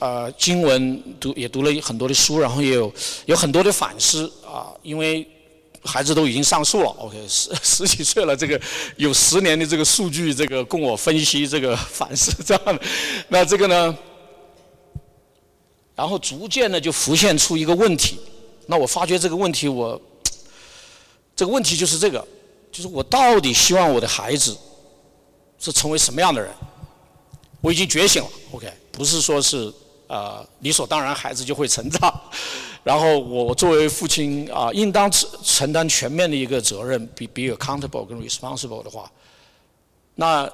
[0.00, 2.92] 呃经文，读也读了很多的书，然后也有
[3.24, 5.26] 有很多的反思啊，因为
[5.82, 8.60] 孩子都已经上树了， OK，十十几岁了，这个
[8.96, 12.82] 有十年的这个数据，这个供我分析这个反思这样的，
[13.28, 13.96] 那这个呢，
[15.94, 18.18] 然后逐渐的就浮现出一个问题，
[18.66, 19.98] 那我发觉这个问题我。
[21.34, 22.24] 这个问题就是这个，
[22.70, 24.54] 就是我到底希望我的孩子
[25.58, 26.52] 是成为什么样的人？
[27.62, 29.72] 我已经觉醒了，OK，不是说是
[30.06, 32.12] 啊理所当然孩子就会成长，
[32.84, 39.10] 然后我作为父亲啊应当承承担全面的一个责任，比比 accountable 跟 responsible 的话，
[40.16, 40.46] 那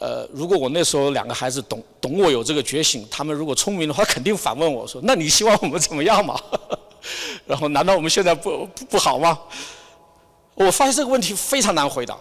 [0.00, 6.40] 呃，如果我那时候两个孩子懂懂我有这个觉醒，他们如果聪明的话，肯定反问我说：“那你希望我们怎么样嘛？”
[7.46, 9.38] 然后，难道我们现在不不不好吗？
[10.54, 12.18] 我发现这个问题非常难回答。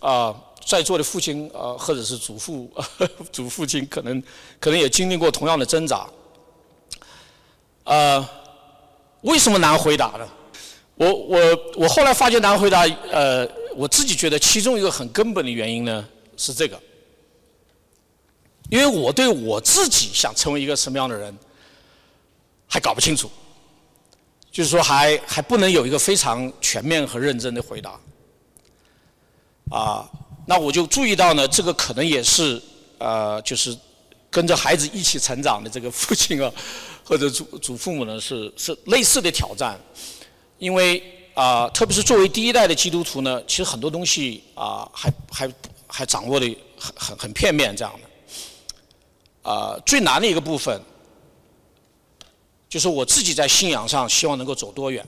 [0.00, 0.34] 啊，
[0.68, 2.70] 在座的父亲啊，或者是祖父、
[3.32, 4.22] 祖父亲，可能
[4.60, 6.06] 可能也经历过同样的挣扎。
[7.84, 8.28] 呃，
[9.22, 10.28] 为什么难回答呢？
[10.96, 11.38] 我我
[11.76, 16.78] 我后来发觉难回答，呃，我自己觉得其中一个很根本的原因呢是这个，
[18.68, 21.34] 因为我对我自己想成为一个什么样的人
[22.66, 23.30] 还搞不清楚。
[24.52, 27.98] 就是说，还还不能有一个非常全面和认真的回答。
[29.70, 30.10] 啊，
[30.48, 32.58] 那我就注意到呢，这个可能也是
[32.96, 33.76] 呃，就是
[34.30, 36.50] 跟着孩子一起成长的这个父亲啊，
[37.04, 39.78] 或者祖祖父母呢，是是类似的挑战。
[40.58, 41.02] 因为
[41.34, 45.52] 啊，特别是作为第一代的基督徒呢，其实很多东西啊，还还
[45.86, 46.46] 还掌握的
[46.78, 49.50] 很很很片面这样的。
[49.50, 50.80] 啊，最难的一个部分。
[52.70, 55.06] 就是我自己在信仰上希望能够走多远，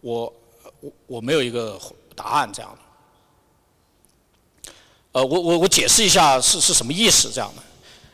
[0.00, 0.32] 我
[0.80, 1.78] 我我没有一个
[2.16, 2.78] 答案这样的。
[5.12, 7.62] 呃，我我我解释一下是是什么意思这样的，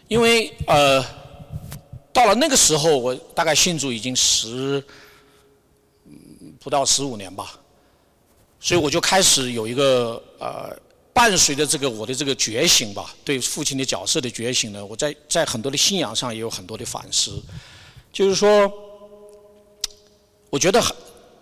[0.09, 1.04] 因为呃，
[2.12, 4.82] 到了那个时候，我大概信主已经十
[6.59, 7.59] 不到十五年吧，
[8.61, 10.76] 所以我就开始有一个呃。
[11.16, 17.42] 伴随着这个我的这个觉醒吧，对父亲的角色的觉醒呢，我在在很多的信仰上也有很多的反思。
[18.12, 18.70] 就是说，
[20.50, 20.78] 我觉得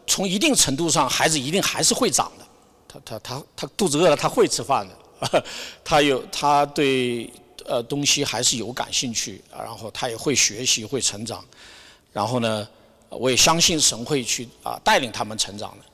[0.06, 2.46] 从一定程度上，孩子一定还是会长的。
[2.86, 4.96] 他他他他肚子饿了，他会吃饭的。
[5.84, 7.30] 他有他对
[7.64, 11.44] 呃东西还是有感兴趣，然后他也会学习会成长。
[12.12, 12.68] 然后呢，
[13.08, 15.84] 我也相信神会去啊带领他们成长的。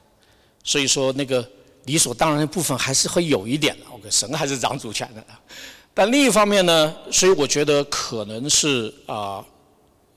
[0.64, 1.46] 所以说那个。
[1.86, 5.24] 理所当然的部分还是会有一点的，OK，神还是掌主权的。
[5.94, 9.42] 但另一方面呢，所以我觉得可能是啊，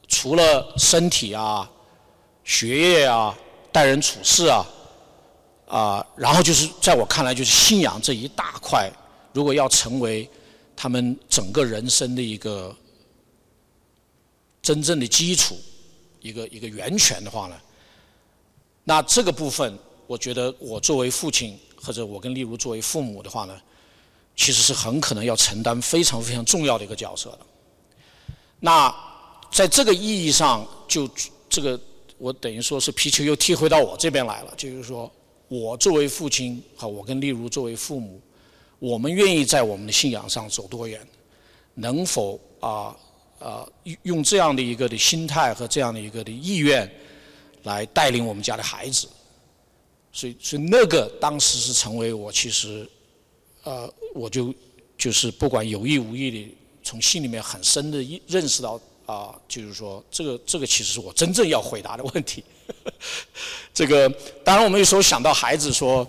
[0.10, 1.68] 除了身体啊、
[2.44, 3.34] 学业啊、
[3.72, 4.66] 待人处事啊，
[5.70, 8.92] 啊，然后就是在我看来就是信仰这一大块，
[9.34, 10.30] 如果要成为
[10.76, 12.76] 他们整个人生的一个
[14.62, 15.58] 真正的基础、
[16.22, 17.56] 一个一个源泉的话呢，
[18.84, 19.78] 那这个部分。
[20.06, 23.58] 我觉得我作为父亲，或者我跟例如作为父母的话呢，
[24.36, 27.40] 其实是很可能要承担非常非常重要的一个角色的。
[28.60, 28.94] 那
[29.50, 31.10] 在这个意义上，就
[31.50, 31.80] 这个
[32.18, 35.10] 我等于说是皮球又踢回到我这边来了，就是说
[35.48, 38.22] 我作为父亲和我跟例如作为父母，
[38.84, 41.00] 我们愿意在我们的信仰上走多远？
[41.76, 42.94] 能否啊
[43.40, 43.66] 啊
[44.02, 46.92] 用这样的一个的心态和这样的一个的意愿
[47.64, 49.08] 来带领我们家的孩子？
[50.12, 52.86] 所以，所以那个当时是成为我其实，
[53.64, 54.54] 呃，我就
[54.98, 62.44] 就是不管有意无意的，从心里面很深的认识到啊，就是说这个这个其实是我真正要回答的问题。
[63.74, 64.10] 这个
[64.44, 66.06] 当然我们有时候想到孩子说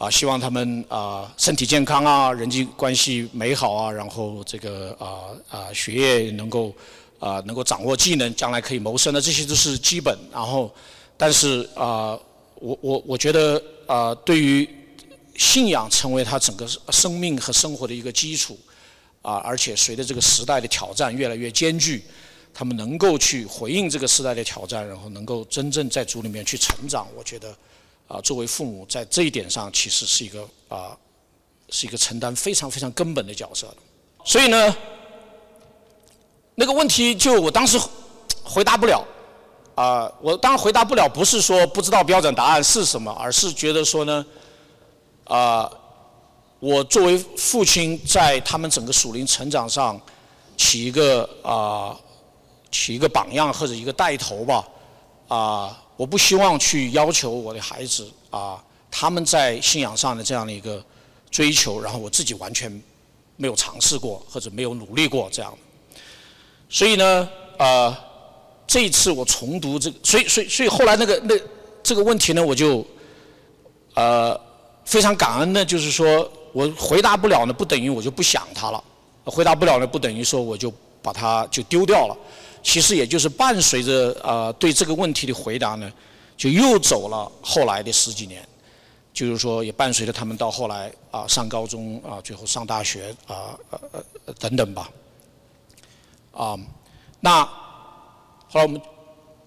[0.00, 6.74] 啊，希望他们啊身体健康啊，人际关系美好啊，然后这个啊啊学业能够
[7.18, 10.18] 啊能够掌握技能，将来可以谋生的，这些都是基本。
[10.32, 10.74] 然后，
[11.18, 12.18] 但是啊。
[12.62, 14.68] 我我我觉得啊，对于
[15.34, 18.58] 信仰成为他整个生命和生活的一个基础
[19.22, 22.04] 啊，而且随着这个时代的挑战越来越艰巨，
[22.52, 27.08] 他们能够去回应这个时代的挑战，然后能够真正在主里面去成长。
[27.16, 27.56] 我觉得
[28.10, 30.98] 啊，作为父母在这一点上其实是一个啊，
[31.68, 33.76] 是一个承担非常非常根本的角色的。
[34.24, 34.76] 所以呢，
[36.56, 37.78] 那个问题就我当时
[38.42, 39.06] 回答不了。
[39.76, 44.26] 啊，我当然回答不了，不是说不知道标准答案是什么，而是觉得说呢，
[45.24, 45.70] 啊，
[46.58, 49.98] 我作为父亲，在他们整个属灵成长上
[50.54, 51.96] 起一个啊，
[52.70, 54.68] 起一个榜样或者一个带头吧，
[55.28, 60.82] 啊，我不希望去要求我的孩子啊，他们在信仰上的这样的一个
[61.30, 62.72] 追求，然后我自己完全
[63.36, 65.52] 没有尝试过或者没有努力过这样，
[66.70, 67.94] 所以呢，呃。
[68.66, 71.34] 这一次我重读这个，所以所以所以后来那个那
[71.82, 72.86] 这个问题呢，我就
[73.94, 74.40] 呃
[74.84, 78.80] 非常感恩的，就是说我回答不了呢，不等于我就不想他了；
[79.24, 82.16] 回答不了呢，不等于说我就把它就丢掉了。
[82.62, 85.92] 其实也就是伴随着呃对这个问题的回答呢，
[86.36, 88.46] 就又走了后来的十几年，
[89.12, 93.80] 就是说也伴随着他们到后来啊上高中啊，最后上大学啊呃
[94.26, 94.90] 呃等等吧，
[96.32, 96.58] 啊
[97.20, 97.48] 那。
[98.52, 98.82] 后来我们，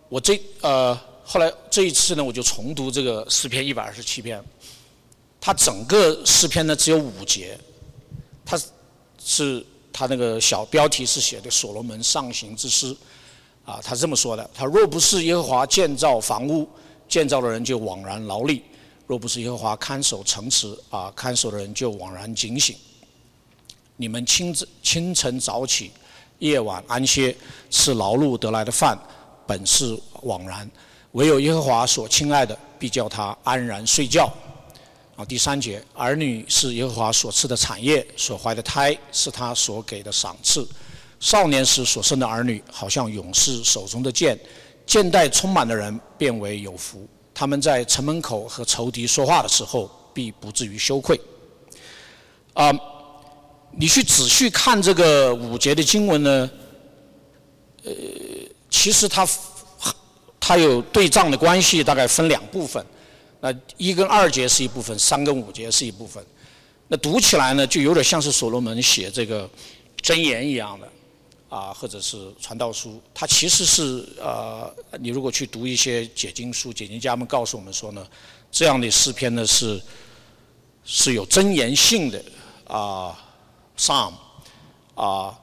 [0.08, 4.42] 我这呃，后来这一次呢，我就重读这个诗篇一百二十七篇。
[5.42, 7.60] 它整个诗篇呢只有五节，
[8.46, 8.58] 它
[9.22, 12.94] 是他那个小标题是写的所罗门上行之诗，
[13.64, 16.68] 啊，他这么说的：他若不是耶和华建造房屋，
[17.08, 18.64] 建造的人就枉然劳力；
[19.06, 22.76] 若不是耶和华看守城池，啊，看守的人就枉然警醒。
[23.96, 25.92] 你们清早清晨早起，
[26.40, 27.34] 夜晚安歇，
[27.70, 28.98] 吃劳碌得来的饭，
[29.46, 30.68] 本是枉然；
[31.12, 34.34] 唯有耶和华所亲爱的，必叫他安然睡觉。
[35.16, 40.68] 啊，第三节，儿女是耶和华所赐的产业，所怀的胎是他所给的赏赐。
[41.20, 44.38] 少年时所生的儿女，好像勇士手中的剑，
[44.88, 47.08] 剑带充满的人，变为有福。
[47.32, 51.20] 他们在城门口和仇敌说话的时候，必不至于羞愧。
[52.54, 52.72] 啊，
[53.72, 56.50] 你去仔细看这个五节的经文呢，
[57.84, 57.92] 呃，
[58.72, 59.28] 其实它
[60.40, 62.84] 它有对仗的关系，大概分两部分。
[63.46, 66.26] 那一跟二节是一部分，三跟五节是一部分。
[66.88, 69.50] 那读起来呢，就有点像是所罗门写这个
[70.02, 70.90] 箴言一样的，
[71.50, 73.02] 啊，或者是传道书。
[73.14, 78.08] 它其实是呃，你如果去读一些解经书，解经家们告诉我们说呢，
[78.50, 79.82] 这样的诗篇呢是
[80.86, 82.24] 是有箴言性的
[82.66, 83.20] 啊
[83.78, 84.14] ，psalm
[84.96, 85.38] 啊，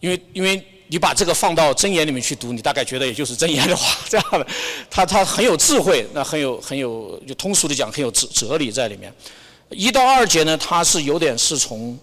[0.00, 0.62] 因为因为。
[0.88, 4.46] 你把这个放到真言里面去读，你大概觉得也就是真言的话， 这样的，
[4.90, 9.12] 他他很有智慧，那很有很有，就通俗的讲，很有哲哲理在里面。
[9.70, 11.98] 一到二节呢，它是有点是从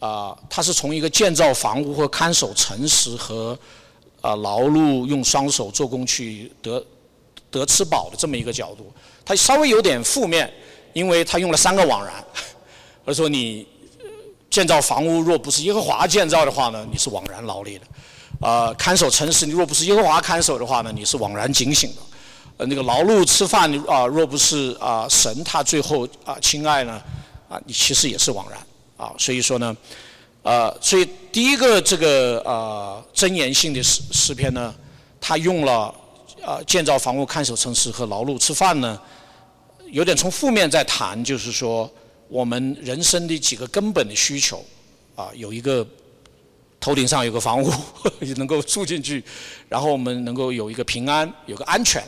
[0.00, 3.58] 啊，它是从一个建造房屋和看守城池和
[4.20, 6.84] 啊劳碌用双手做工去得
[7.50, 8.92] 得吃饱的这么一个角度，
[9.24, 10.52] 它稍微有点负面，
[10.92, 12.12] 因为他用了三个枉然，
[13.06, 13.66] 而说你
[14.50, 17.84] 建造房屋若不是耶和华建造的话呢，你是枉然劳力的。
[18.40, 21.96] 啊，看守城市，你若不是耶和华看守的话呢，你是枉然警醒的。
[22.58, 27.00] 呃，那个劳碌吃饭，啊，若不是啊神他最后啊亲爱呢，
[27.48, 28.58] 啊，你其实也是枉然。
[28.96, 29.76] 啊，所以说呢，
[30.42, 34.74] 呃，所以第一个这个呃真言性的诗诗篇呢，
[35.20, 35.94] 他用了
[36.44, 39.00] 啊建造房屋、看守城市和劳碌吃饭呢，
[39.90, 41.88] 有点从负面在谈，就是说
[42.28, 44.64] 我们人生的几个根本的需求，
[45.16, 45.86] 啊，有一个。
[46.80, 47.68] 头顶上有个房屋，
[48.38, 49.22] 能够住进去，
[49.68, 52.00] 然后我们能够有一个平安，有个安全，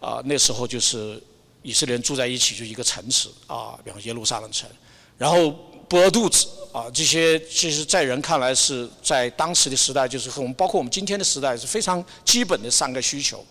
[0.00, 1.22] 啊，那时候就是
[1.62, 4.68] 以色列人住在一起，就一个城池啊，比方耶路撒冷城，
[5.16, 5.48] 然后
[5.88, 13.46] 不饿肚子啊，这些其实在人看来是在当时的时代，就是和我们包括我们今天的时代是非常基本的三个需求，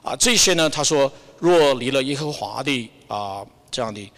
[0.00, 4.08] 啊，这些呢，他说若离了耶和华的啊这样的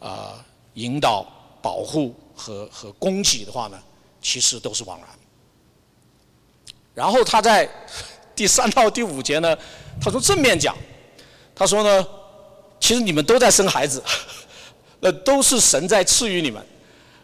[0.00, 0.42] 啊
[0.74, 1.26] 引导、
[1.60, 3.78] 保护和和供给的话呢，
[4.20, 5.08] 其实都是枉然。
[6.94, 7.68] 然后他在
[8.34, 9.56] 第三到第五节呢，
[10.00, 10.76] 他说正面讲，
[11.54, 12.06] 他说呢，
[12.80, 14.02] 其实你们都在生孩子，
[15.00, 16.64] 那都是神在赐予你们。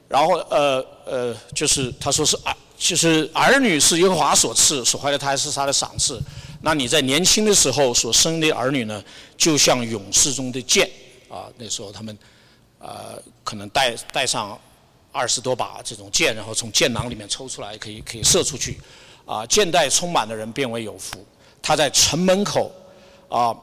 [0.08, 6.18] 然后呃呃，就是他说是儿，其实儿女是耶和华所赐，所怀的胎是他的赏赐。
[6.62, 9.04] 那你在年轻的时候所生的儿女呢，
[9.36, 10.90] 就像勇士中的箭
[11.28, 12.16] 啊，那时候他们
[12.78, 14.58] 呃可能带带上
[15.12, 18.78] 二十多把这种箭，然后从箭囊里面抽出来，可以可以射出去。
[19.26, 21.24] 啊，箭袋充满的人变为有福。
[21.60, 22.72] 他在城门口，
[23.28, 23.54] 啊，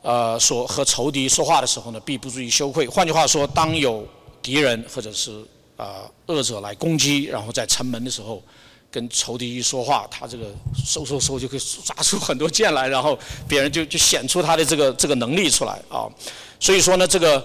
[0.00, 2.88] 呃，说和仇敌说话的时候呢，必不注意羞愧。
[2.88, 4.06] 换句话说，当有
[4.40, 5.44] 敌人或者是
[5.76, 8.42] 啊恶者来攻击，然后在城门的时候，
[8.90, 10.46] 跟仇敌一说话，他这个
[10.86, 16.08] 嗖嗖嗖就可以砸出很多剑来，然后别人就就显出他的这个这个能力出来啊。
[16.58, 17.44] 所以说呢，这个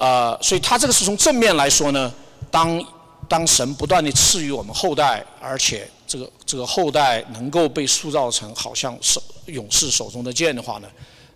[0.00, 2.12] 啊，所以他这个是从正面来说呢，
[2.50, 2.84] 当
[3.28, 5.88] 当神不断地赐予我们后代，而且。
[6.10, 10.88] 这个这个后代能够被塑造成好像手勇士手中的剑的话呢，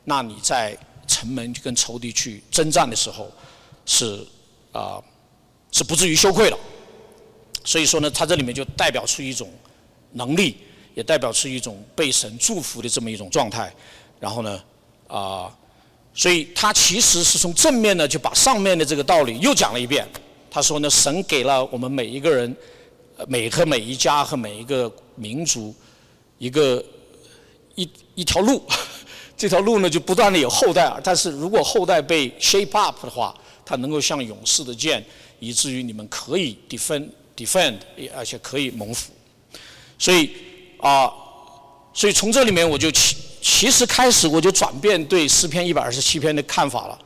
[0.03, 3.31] 那你在城门跟仇敌去征战的时候，
[3.87, 4.27] 是
[4.73, 5.01] 啊
[5.71, 6.59] 是不至于羞愧了。
[7.65, 9.49] 所以说呢，它这里面就代表出一种
[10.15, 10.57] 能力，
[10.97, 13.73] 也代表出一种被神祝福的这么一种状态。
[14.19, 14.61] 然后呢
[15.07, 15.57] 啊，
[16.15, 20.09] 所以他其实是从正面呢就把上面的这个道理又讲了一遍。
[20.51, 22.57] 他说呢，神给了我们每一个人。
[23.29, 25.73] 每和每一家和每一个民族，
[26.37, 26.85] 一个
[27.77, 28.61] 一一条路，
[29.39, 33.33] 这条路呢就不断的有后代，但是如果后代被 shape up 的话，
[33.65, 35.03] 它能够像勇士的剑，
[35.39, 37.07] 以至于你们可以 defend
[37.37, 37.77] defend，
[38.17, 39.13] 而且可以蒙福。
[39.97, 40.33] 所以
[40.79, 41.09] 啊，
[41.93, 46.99] 所以从这里面我就起其实开始我就转变对诗篇一百二十七篇的看法了。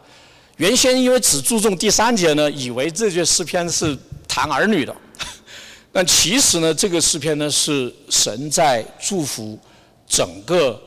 [0.57, 4.95] 原先因为只注重第三节呢，以为这句诗篇是谈儿女的。
[5.93, 9.59] 但其实呢，这个诗篇呢是神在祝福
[10.07, 10.81] 整个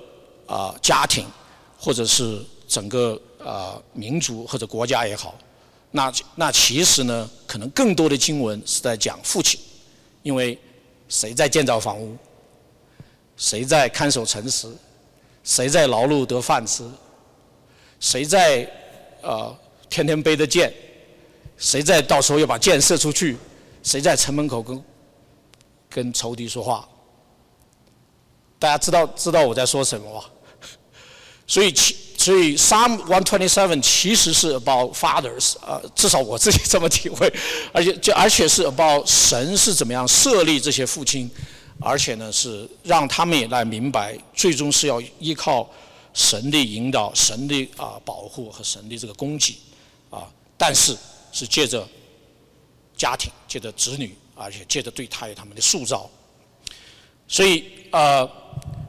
[0.47, 1.25] 啊家庭，
[1.77, 5.37] 或者是整个啊民族或者国家也好，
[5.91, 9.59] 那那其实呢，可能更多的经文是在讲父亲，
[10.23, 10.57] 因为
[11.09, 12.15] 谁在建造房屋，
[13.35, 14.69] 谁在看守城池，
[15.43, 16.83] 谁在劳碌得饭吃，
[17.99, 18.69] 谁在
[19.21, 19.55] 呃
[19.89, 20.73] 天天背着剑，
[21.57, 23.37] 谁在到时候要把箭射出去，
[23.83, 24.83] 谁在城门口跟
[25.89, 26.87] 跟仇敌说话，
[28.59, 30.23] 大家知道知道我在说什么吗？
[31.47, 37.33] 所以其所以 Psalm one twenty seven 其实是 about fathers 啊，至少我自己这么体会，
[37.73, 41.29] 而且就而且是 about 神是怎么样设立这些父亲，
[41.81, 45.67] 而且呢是让他们也来明白，最终是要依靠
[46.13, 49.57] 神的引导、神的啊保护和神的这个供给
[50.09, 50.27] 啊，
[50.57, 50.95] 但是
[51.31, 51.87] 是借着
[52.95, 56.09] 家庭、借着子女，而且借着对他与他们的塑造，
[57.27, 58.29] 所以呃。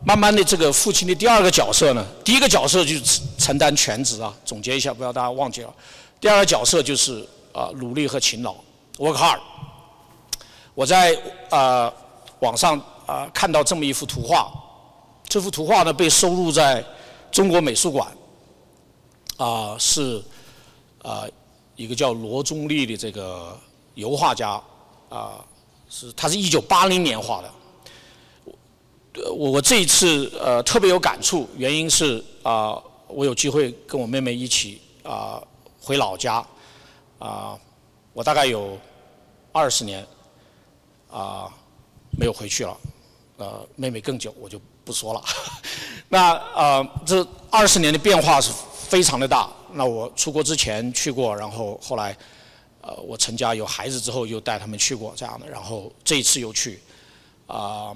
[0.04, 4.36] 慢慢的，这个父亲的第二个角色呢，第一个角色就是承担全职啊。
[4.44, 5.72] 总结一下，不要大家忘记了。
[6.20, 8.52] 第二个角色就是啊，努力和勤劳
[8.98, 9.38] ，work hard。
[10.74, 11.16] 我在
[11.50, 11.94] 啊
[12.42, 12.76] 网上
[13.06, 14.52] 啊看到这么一幅图画，
[15.28, 16.84] 这幅图画呢被收录在
[17.30, 18.12] 中国美术馆，
[19.36, 20.22] 啊是
[21.02, 21.24] 啊
[21.76, 23.56] 一个叫罗中立的这个
[23.94, 24.60] 油画家
[25.08, 25.44] 啊，
[25.88, 27.50] 是他是一九八零年画的。
[29.30, 32.76] 我我这一次呃特别有感触，原因是啊
[33.06, 35.40] 我有机会跟我妹妹一起啊
[35.80, 36.44] 回老家
[37.20, 37.56] 啊
[38.12, 38.76] 我大概有
[39.52, 40.04] 二十年
[41.08, 41.52] 啊
[42.18, 42.76] 没有回去了，
[43.36, 45.22] 呃妹妹更久我就不说了。
[46.08, 48.52] 那呃这二十年的变化是
[48.88, 49.48] 非常的大。
[49.74, 52.14] 那我出国之前去过，然后后来
[52.82, 56.78] 呃我成家有孩子之后又带他们去过这样的，然后这一次又去
[57.46, 57.94] 啊。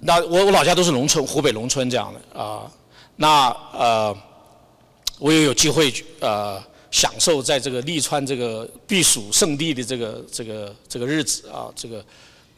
[0.00, 2.70] 那我我老家都是农村，湖北农村这样的啊。
[3.16, 4.16] 那呃，
[5.18, 11.70] 我也有机会呃享受在这个利川这个避暑胜地的这个这个这个日子啊。
[11.76, 12.04] 这个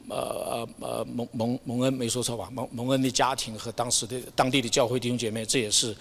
[0.08, 2.48] 呃呃呃蒙蒙蒙恩没说错吧？
[2.52, 5.96] 蒙蒙恩的家庭和当时的当地的教会弟兄姐妹，这也是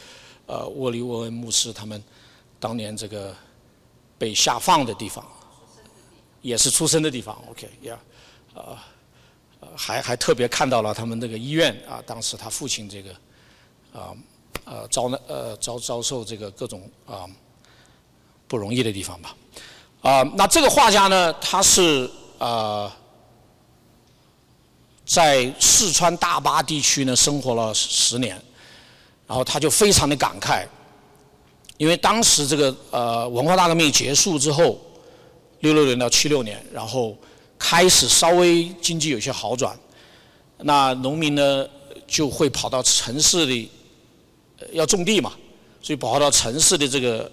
[0.45, 2.01] 呃沃利沃恩牧师他们
[2.60, 3.36] 当年这个
[4.18, 5.26] 被下放的地方，
[6.41, 7.36] 也是出生的地方。
[7.49, 7.97] OK，Yeah，
[8.53, 8.84] 啊。
[9.76, 13.10] 还还特别看到了他们那个医院啊，当时他父亲这个
[13.91, 14.16] 啊
[14.64, 17.26] 呃遭难呃遭遭受这个各种啊
[18.47, 19.36] 不容易的地方吧
[20.01, 22.95] 啊那这个画家呢他是啊
[25.06, 28.41] 在四川大巴地区呢生活了十年，
[29.28, 30.66] 然后他就非常的感慨，
[31.78, 34.80] 因为当时这个呃文化大革命结束之后，
[35.60, 37.16] 六六年到七六年，然后。
[37.58, 39.76] 开始稍微经济有些好转，
[40.58, 41.66] 那农民呢
[42.06, 43.72] 就会跑到城市里，
[44.74, 45.32] 要种地嘛，
[45.82, 47.32] 所以跑到城市的这个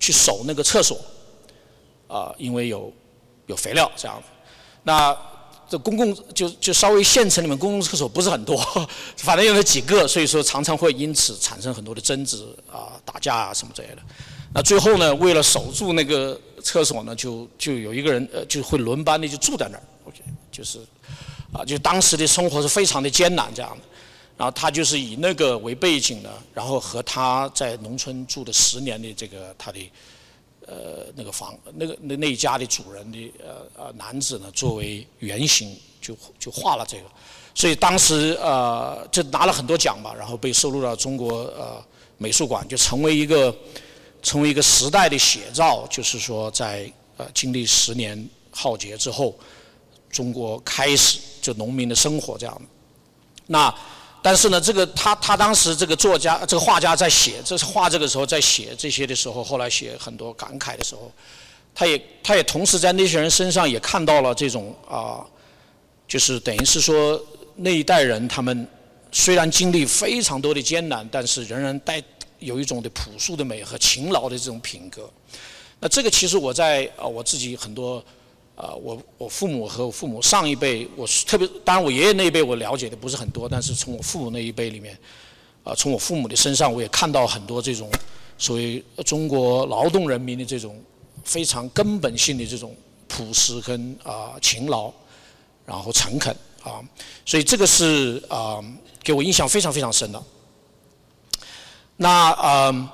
[0.00, 0.98] 去守那个厕所，
[2.08, 2.92] 啊，因为有
[3.46, 4.20] 有肥料这样。
[4.82, 5.16] 那
[5.72, 8.56] 这公共就就稍微县城里面公共厕所不是很多，
[9.16, 14.02] 反正有那几个，所以说常常会因此产生很多的争执啊、打架啊什么之类的。
[14.54, 16.38] 那最后呢，为了守住那个。
[16.64, 20.18] 厕所呢，就就有一个人，呃，就会轮班的就住在那儿，OK，
[20.52, 20.78] 就是，
[21.52, 23.82] 啊，就当时的生活是非常的艰难这样的，
[24.36, 29.90] 然后他就是以那个为背景呢，然后和他在农村住的十年的这个他的，
[30.66, 37.04] 呃，那个房，那个那那一家的主人的呃呃男子呢作为原型，就就画了这个，
[37.54, 41.84] 所以当时呃就拿了很多奖吧，然后被收录到中国呃
[42.18, 43.54] 美术馆，就成为一个。
[44.24, 49.34] 成为一个时代的写照，就是说，在呃经历十年浩劫之后，
[50.08, 52.62] 中国开始就农民的生活这样。
[53.48, 53.74] 那
[54.22, 61.10] 但是呢，这个他他当时这个作家这个画家在写这是画这个时候在写这些的时候，后来写很多感慨的时候，
[61.74, 65.20] 他也他也同时在那些人身上也看到了这种啊，
[66.06, 67.20] 就是等于是说
[67.56, 68.66] 那一代人他们
[69.10, 72.02] 虽然经历非常多的艰难，但是仍然带。
[72.42, 75.08] 有一种的朴素的美和勤劳的这种品格，
[75.78, 78.04] 那这个其实我在啊我自己很多
[78.54, 84.96] 啊我我父母和我父母上一辈，我特别当然我爷爷那一辈我了解的不是很多，但是从我父母那一辈里面，
[85.64, 87.90] 啊从我父母的身上我也看到很多这种
[88.38, 90.80] 所谓中国劳动人民的这种
[91.24, 92.74] 非常根本性的这种
[93.08, 94.92] 朴实跟啊勤劳，
[95.64, 96.80] 然后诚恳啊，
[97.24, 98.62] 所以这个是啊
[99.02, 100.22] 给我印象非常非常深的。
[101.96, 102.88] 那呃，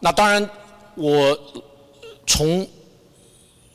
[0.00, 0.50] 那当然，
[0.96, 1.38] 我
[2.26, 2.66] 从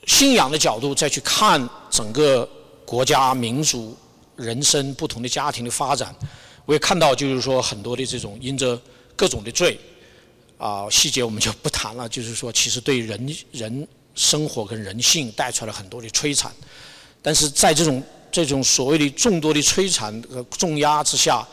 [0.08, 2.50] 信仰的角度再去看整个
[2.86, 3.96] 国家、民族、
[4.36, 6.16] 人生不同的家庭的发展，
[6.66, 8.82] 我也看到，就是说很多的这种因着
[9.16, 9.78] 各种的罪，
[10.58, 12.08] 啊，细节我们就不谈了。
[12.08, 16.52] 就是说，其实对人人生活跟人性带出来很多的摧残，
[17.22, 18.02] 但是在这种
[18.32, 21.46] 这种所谓的众多的摧残和重压之下，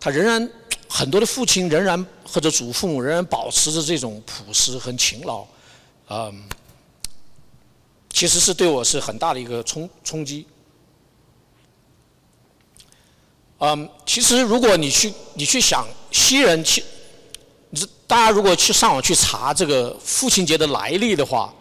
[0.00, 0.50] 他仍然
[0.88, 5.44] 很多的父亲仍然或者祖父母仍然保持着这种朴实和勤劳，
[6.08, 6.42] 嗯，
[8.12, 10.46] 其实是对我是很大的一个冲冲击。
[13.58, 16.84] 嗯，其实如果你去你去想西人去，
[17.70, 21.54] 你大家如果去上网去查这个父亲节的来历的话，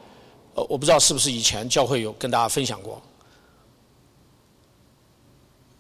[0.56, 3.02] 呃，我不知道是不是以前教会有跟大家分享过，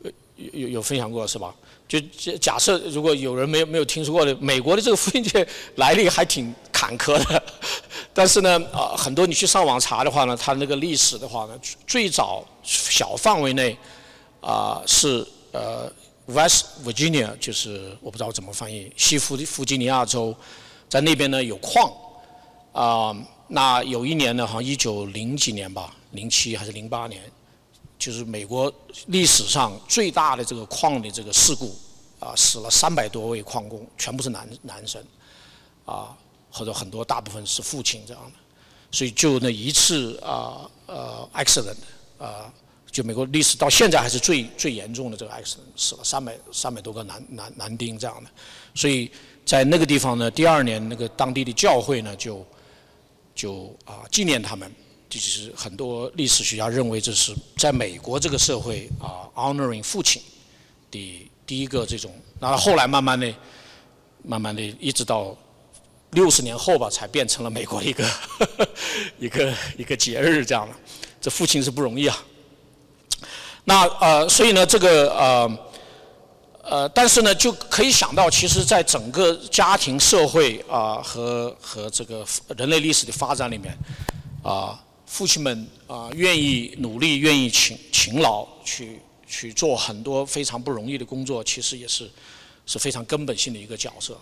[0.03, 0.11] 有
[0.53, 1.53] 有有分享过是吧？
[1.87, 1.99] 就
[2.37, 5.45] 假设如果有人没有没有听说过的，美国的这个父亲节
[5.75, 7.43] 来历还挺坎坷的，
[8.13, 13.77] 但是呢，啊，很多你去上网查的话呢，它那个历史的话呢，最早小范围内
[14.39, 15.91] 啊是呃。
[16.27, 20.33] West Virginia 就是我不知道怎么翻译，西弗弗吉尼亚州，
[20.87, 21.91] 在那边呢有矿，
[22.71, 23.13] 啊，
[23.47, 27.21] 那有一年呢，好像一九零几年吧，零七还是零八年，
[27.99, 28.71] 就是美国
[29.07, 31.75] 历史上最大的这个矿的这个事故，
[32.19, 35.03] 啊，死了三百多位矿工，全部是男男生，
[35.85, 36.15] 啊，
[36.51, 38.31] 或者很多大部分是父亲这样的，
[38.91, 41.77] 所以就那一次啊呃 accident
[42.19, 42.53] 啊。
[42.91, 48.29] 就美国历史到现在还是最最严重的这个 accident，死了三百三百多个男男男丁这样的，
[48.75, 49.09] 所以
[49.45, 52.45] 在那个地方呢，第二年那个当地的教会呢就
[53.33, 54.69] 就啊纪念他们，
[55.09, 60.21] 就是很多历史学家认为这是在美国这个社会啊 honoring 父亲
[60.91, 63.33] 的第一个这种，然后后来慢慢的
[64.21, 65.33] 慢慢的一直到
[66.11, 68.05] 六十年后吧，才变成了美国一个
[69.19, 70.75] 一个一个节日这样的，
[71.21, 72.23] 这父亲是不容易啊。
[73.63, 75.59] 那呃，所以呢，这个呃
[76.63, 82.25] 呃，但是呢，就可以想到，其实，在整个家庭、社会啊和和这个
[82.57, 83.77] 人类历史的发展里面，
[84.43, 92.09] 啊，父亲们啊愿意努力、愿意勤勤劳去去做很多非常不容易的工作，其实也是
[92.65, 94.19] 是非常根本性的一个角色。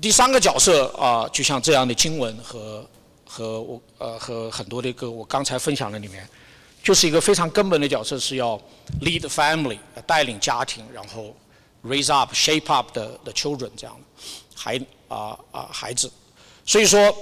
[0.00, 2.84] 第三个角色啊，就像这样的经文和
[3.24, 6.28] 和我呃和很多的一个我刚才分享的里面。
[6.82, 8.60] 就是一个非常根本的角色，是要
[9.02, 11.32] lead family，带领家庭，然后
[11.84, 14.02] raise up、shape up 的的 children 这样的
[14.52, 16.10] 孩啊啊孩子。
[16.66, 17.16] 所以说，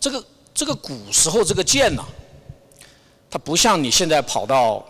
[0.00, 0.24] 这个
[0.54, 2.02] 这个古时候这个剑呢，
[3.30, 4.82] 它不像你现在跑到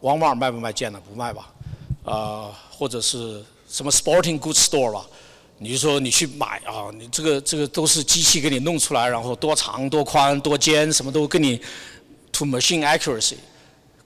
[0.00, 1.00] 沃尔玛卖不卖剑呢？
[1.08, 1.50] 不卖吧？
[2.04, 5.06] 啊，或者是什么 sporting goods store 吧？
[5.58, 11.60] 你就说你去买啊，你这个这个都是机器给你弄出来，然后多长多宽多尖，什么都给你。
[12.36, 13.36] To machine accuracy，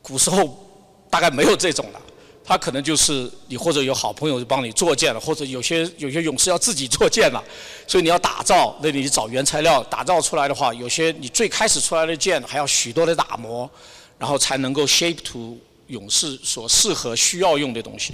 [0.02, 0.68] 古时候
[1.08, 2.00] 大概没有这种的，
[2.44, 7.42] 他可能就是你或者有好朋友就帮你做剑了，或者有些有些勇士要自己做剑了，
[7.86, 13.70] 所以你要打造，那你找原材料打造出来的话，有些你最开始出来的剑还要许多的打磨，
[14.18, 18.12] 然后才能够 shape to 勇士所适合需要用的东西，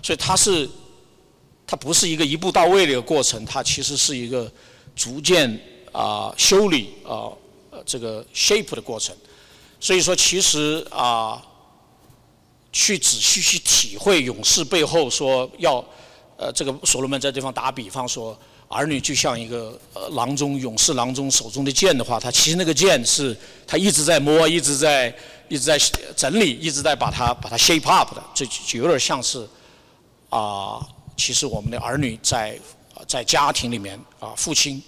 [0.00, 0.70] 所以它是
[1.66, 4.50] 它不是一个一步到位的一个过程，它其实是一个
[4.94, 5.60] 逐渐
[5.92, 7.32] 啊修理啊
[7.84, 9.14] 这个 shape 的过程。
[9.78, 11.42] 所以说，其实啊，
[12.72, 15.84] 去仔细去体会勇士背后说要，
[16.38, 18.36] 呃，这个所罗门在地方打比方说，
[18.68, 23.36] 儿女就像一个呃郎中勇士郎中手中的剑的话，他其实那个剑是
[23.66, 25.14] 他一直在摸，一直在
[25.48, 25.78] 一直在
[26.16, 29.46] 整理，一直在把它把它 shape up 的，这就有点像是
[30.30, 30.80] 啊，
[31.16, 32.58] 其实我们的儿女在
[33.06, 34.82] 在家庭里面啊，父亲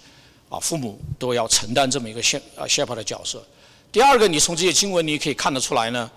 [0.49, 3.43] 啊，父母都要承担这么一个线啊 shape 的角色。
[3.91, 6.09] 第二个，你从这些经文你可以看得出来呢，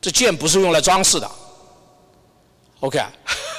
[0.00, 1.30] 这剑不是用来装饰的。
[2.80, 2.98] OK，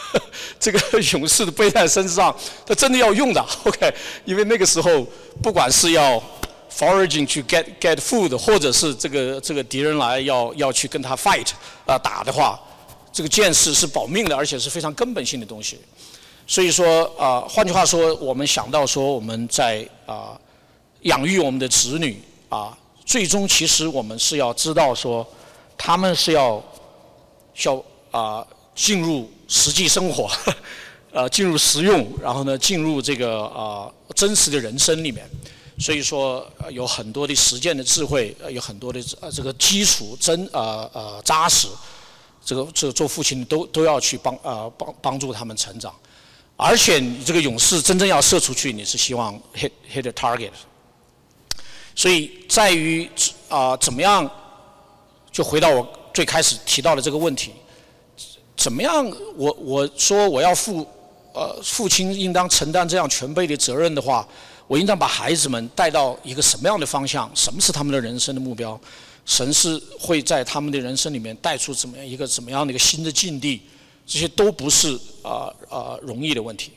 [0.59, 3.45] 这个勇士的背在身上，他真的要用的。
[3.63, 3.93] OK，
[4.25, 5.07] 因为那个时候
[5.41, 6.21] 不管是要
[6.71, 11.49] foraging 去 get get food，或者是这个这个敌人来要要去跟他 fight
[11.85, 12.59] 啊打的话，
[13.15, 15.79] 这个见识是保命的，而且是非常根本性的东西。
[16.45, 20.37] 所以说啊，换句话说，我们想到说我们在啊
[21.03, 22.77] 养育我们的子女啊。
[23.05, 25.25] 最终，其实我们是要知道说，
[25.77, 26.61] 他们是要，
[27.63, 28.45] 要啊
[28.75, 30.29] 进入实际生活，
[31.11, 35.25] 呃 进入实用，然后呢进入这个啊真实的人生里面。
[35.79, 41.67] 所以说有很多的实践的智慧，有很多的呃这个基础真呃呃扎实，
[42.45, 45.93] 这个这个做父亲都都要去帮啊帮帮助他们成长。
[46.55, 50.51] 而且你这个勇士真正要射出去，你是希望 hit hit the target。
[51.93, 53.09] 所以在于
[53.49, 54.29] 啊，怎么样？
[55.31, 57.51] 就回到我最开始提到的这个问题：
[58.55, 59.05] 怎么样？
[59.35, 60.87] 我我说我要负
[61.33, 64.25] 呃，父亲应当承担这样全备的责任的话，
[64.67, 67.29] 我应当把孩子们带到一个什么样的方向？
[67.35, 68.79] 什么是他们的人生的目标？
[69.25, 73.61] 神是会在他们的人生里面带出怎么样一个怎么样的一个新的境地？
[74.05, 76.71] 这些都不是啊啊容易的问题。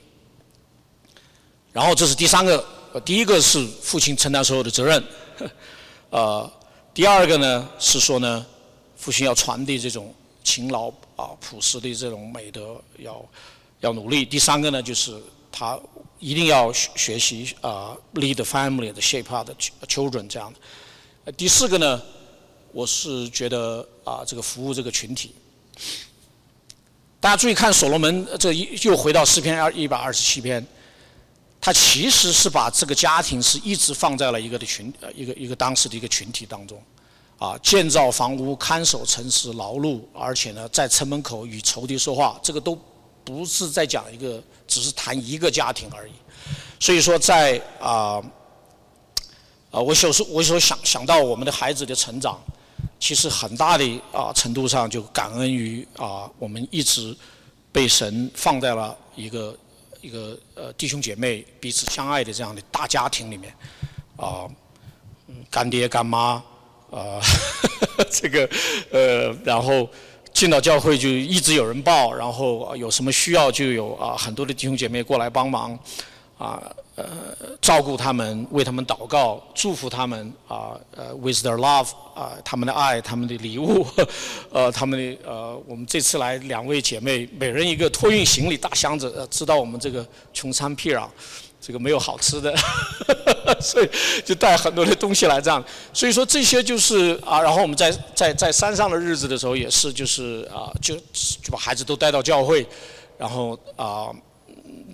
[1.73, 2.65] 然后这是第三个，
[3.05, 5.05] 第一个是父亲承担所有的责任，
[6.09, 6.51] 呃，
[6.95, 8.45] 第二个呢是说呢，
[8.97, 13.25] 父亲要传递这种勤劳啊朴实的这种美德，要
[13.81, 14.25] 要努力。
[14.25, 15.15] 第三个呢就是
[15.53, 15.79] 他
[16.19, 19.55] 一定要学学习啊，lead family 的 shape up 的
[19.87, 20.51] children 这样
[21.25, 21.31] 的。
[21.33, 22.03] 第四个呢，
[22.73, 25.35] 我是觉得啊这个服务这个群体。
[27.21, 30.65] 大家注意看，所罗门这又回到诗篇二一百二十七篇，
[31.61, 36.81] 他其实是把这个家庭是一直放在了一个的群呃一个一个当时的一个群体当中，
[37.37, 42.79] 啊，建造房屋、看守城市、劳碌，而且呢，在城门口与仇敌说话，这个都
[43.25, 46.13] 不是在讲一个，只是谈一个家庭而已。
[46.79, 48.23] 所以说，在啊
[49.73, 52.41] 啊，我有时我有时候想想到我们的孩子的成长。
[52.99, 57.17] 其实很大的啊程度上就感恩于啊我们一直
[57.73, 59.57] 被神放在了一个
[60.01, 63.53] 一个呃弟兄姐妹彼此相爱的这样的大家庭里面
[64.17, 64.49] 啊
[65.51, 66.43] 干爹干妈
[66.91, 67.21] 啊
[68.11, 68.49] 这个
[68.91, 69.89] 呃然后
[70.33, 75.79] 进到教会就一直有人报然后有什么需要就有啊很多的弟兄姐妹过来帮忙
[76.37, 76.63] 啊。
[76.99, 77.07] 呃，
[77.61, 83.87] 照顾他们，为他们祷告，祝福他们啊，呃，with their love 啊，他们的爱，他们的礼物，
[84.51, 91.07] 呃，他们的呃，我们这次来两位姐妹，每人一个托运行李大箱子，呃，知道我们这个穷山僻壤，
[91.61, 92.53] 这个没有好吃的，
[93.63, 93.89] 所以
[94.25, 95.65] 就带很多的东西来这样。
[95.93, 102.67] 所以说这些就是啊，然后我们在在在山上的日子的时候也是，就是啊，就就把孩子都带到教会，
[103.17, 104.11] 然后啊。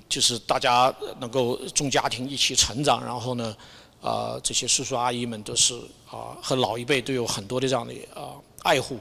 [0.08, 3.56] 就是大家能够众家庭一起成长，然后呢，
[4.02, 5.74] 啊，这些叔叔阿姨们都是
[6.10, 8.98] 啊，和老一辈都有很多的这样的啊爱护，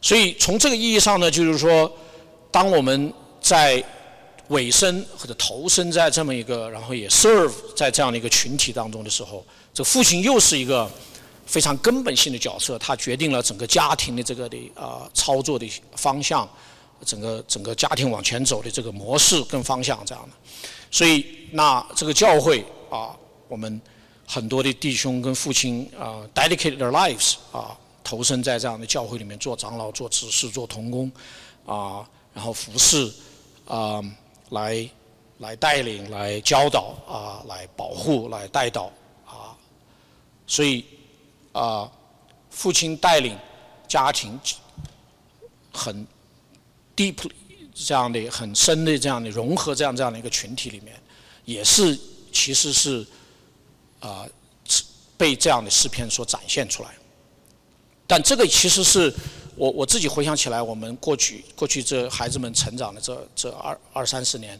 [0.00, 1.90] 所以从这个意义上呢，就是说，
[2.50, 3.82] 当我们在
[4.48, 9.44] 尾声或者投身在这么一个，然后也 serve 在这样的一个群体当中的时候，
[9.74, 10.90] 这父亲又是一个
[11.46, 16.48] 非常根本性的角色，他决定了整个家庭的这个的啊操作的方向。
[17.04, 20.36] 整个整个家庭往前走的这个模式跟方向这样的，
[20.90, 23.80] 所以那这个教会啊，我们
[24.26, 31.10] 很多的弟兄跟父亲啊，dedicate their lives 啊，投身在这样的教会里面做长老、做执事、做童工
[31.64, 33.10] 啊，然后服侍
[33.66, 34.02] 啊，
[34.50, 34.90] 来
[35.38, 38.90] 来带领、来教导啊，来保护、来带导
[39.24, 39.56] 啊，
[40.46, 40.84] 所以
[41.52, 41.90] 啊，
[42.50, 43.38] 父亲带领
[43.86, 44.38] 家庭
[45.72, 46.06] 很。
[46.98, 47.30] Deep
[47.72, 51.00] 这样的很深的这样的融合这样这样的一个群体里面，
[51.44, 51.96] 也是
[52.32, 53.06] 其实是
[54.00, 54.26] 啊
[55.16, 56.90] 被这样的诗篇所展现出来。
[58.04, 59.14] 但这个其实是
[59.54, 64.58] 我我自己回想起来，我们过去过去这孩子们成长的这这二二三十年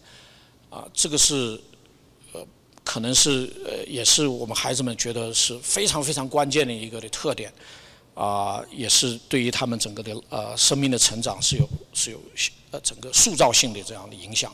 [0.71, 1.61] 啊，这个是
[2.33, 2.47] 呃
[2.85, 7.53] 可能是呃也是我们孩子们觉得是非常非常关键的一个的特点。
[8.19, 12.21] 啊，也是对于他们整个的呃生命的成长是有是有
[12.73, 14.53] 呃整个塑造性的这样的影响，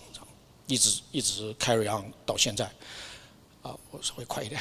[0.67, 2.67] 一直一直 carry on 到现在。
[3.63, 4.61] 啊，我稍微快一点。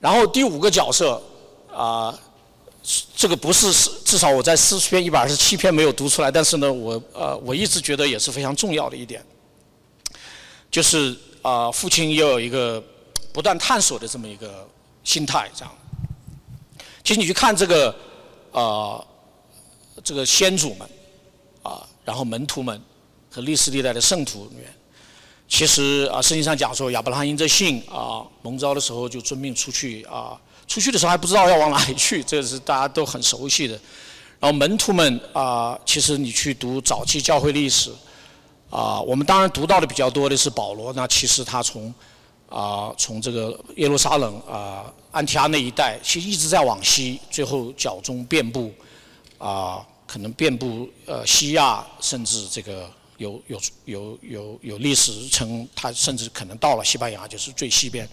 [0.00, 1.22] 然后第五个角色
[1.70, 2.18] 啊，
[3.14, 9.22] 这个不是是至少我在诗篇一百二十七篇没有读出来，但是呢，我呃我一直觉得也是非常重要的一点，
[10.70, 12.82] 就是啊父亲要有一个
[13.34, 14.66] 不断探索的这么一个
[15.02, 15.70] 心态，这样。
[17.02, 17.94] 其实你去看这个。
[18.54, 19.04] 啊，
[20.04, 20.88] 这个先祖们，
[21.62, 22.80] 啊，然后门徒们
[23.30, 24.72] 和历史历代的圣徒里面，
[25.48, 33.74] 其实啊，圣经上讲说亚伯拉罕因着信啊，蒙召的时候就遵命出去啊，出去的时候还不知道要往哪里去，这是大家都很熟悉的。
[34.38, 37.90] 然后门徒们啊，其实你去读早期教会历史，
[38.70, 41.92] 啊，我们当然读到的比较多的是保罗，那其实他从
[42.54, 44.92] 啊，从这个耶路撒冷啊。
[45.10, 48.72] 安提阿那一带其实一直在往西，最后脚中遍布
[49.38, 58.08] 啊，可能遍布呃西亚，甚至这个有有有有有历史称，他甚至可能到了西班牙，就是最西边。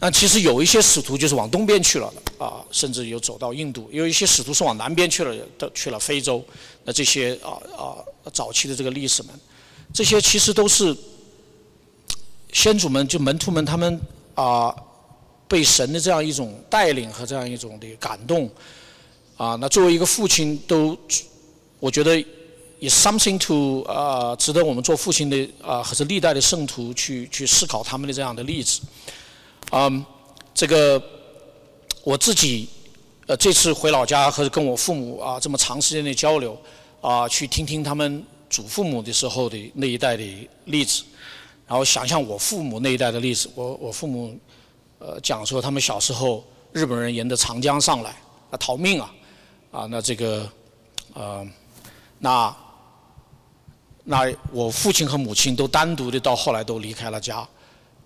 [0.00, 6.44] 那其实有一些使徒就是往东边去了啊，甚至有走到印度，有一些使徒是往南边去了，都去了非洲。
[6.82, 7.94] 那这些啊啊
[8.32, 9.32] 早期的这个历史们，
[9.94, 10.92] 这些其实都是
[12.56, 14.00] 先祖们就门徒们他们
[14.34, 14.74] 啊。
[15.48, 18.50] 被神的这样一种带领和这样一种的感动，
[19.36, 20.98] 啊，那作为一个父亲，都
[21.78, 22.18] 我觉得
[22.80, 28.80] 也 something to 呃，值得我们做父亲的啊，或者历代的圣徒去去思考他们的这样的例子。
[29.70, 30.04] 嗯，
[30.52, 31.00] 这个
[32.02, 32.68] 我自己
[33.28, 36.60] 呃这次回老家和跟我父母啊这么长时间的交流
[37.00, 40.24] 啊，去听听他们祖父母的时候的那一代的
[40.64, 41.04] 例子，
[41.66, 44.38] 然后想想我父母那一代的历史，我我父母
[44.98, 48.10] 呃讲说他们小时候日本人沿着长江上来
[48.50, 49.14] 啊逃命啊
[49.72, 50.48] 啊那这个
[51.14, 51.46] 呃
[52.18, 52.56] 那
[54.04, 57.46] 那我父亲和母亲都单独的到后来都离开了家，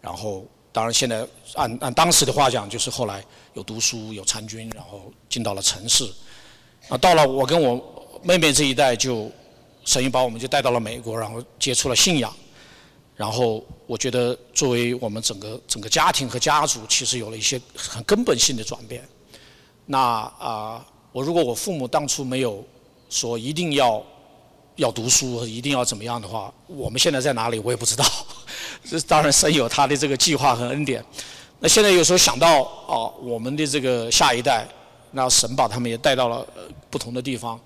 [0.00, 6.10] 然后当然现在按按当时的话讲，就是后来有读书有参军，然后进到了城市。
[6.88, 7.78] 啊，到了我跟我
[8.22, 9.30] 妹妹这一代，就
[9.84, 12.34] 神把我们就带到了美国，然后接触了信仰。
[13.20, 19.06] 然后我觉得作为我们整个整个家庭和家族，其实有了一些很根本性的转变。
[19.84, 19.98] 那
[20.38, 22.64] 啊，我如果我父母当初没有
[23.10, 24.02] 说一定要。
[24.76, 28.04] 要读书，一定要怎么样的话，我们现在在哪里，我也不知道。
[28.88, 31.04] 这当然神有他的这个计划和恩典。
[31.58, 34.66] 那现在有时候想到啊，我们的这个下一代，
[35.10, 36.46] 那神把他们也带到了
[36.88, 37.60] 不同的地方，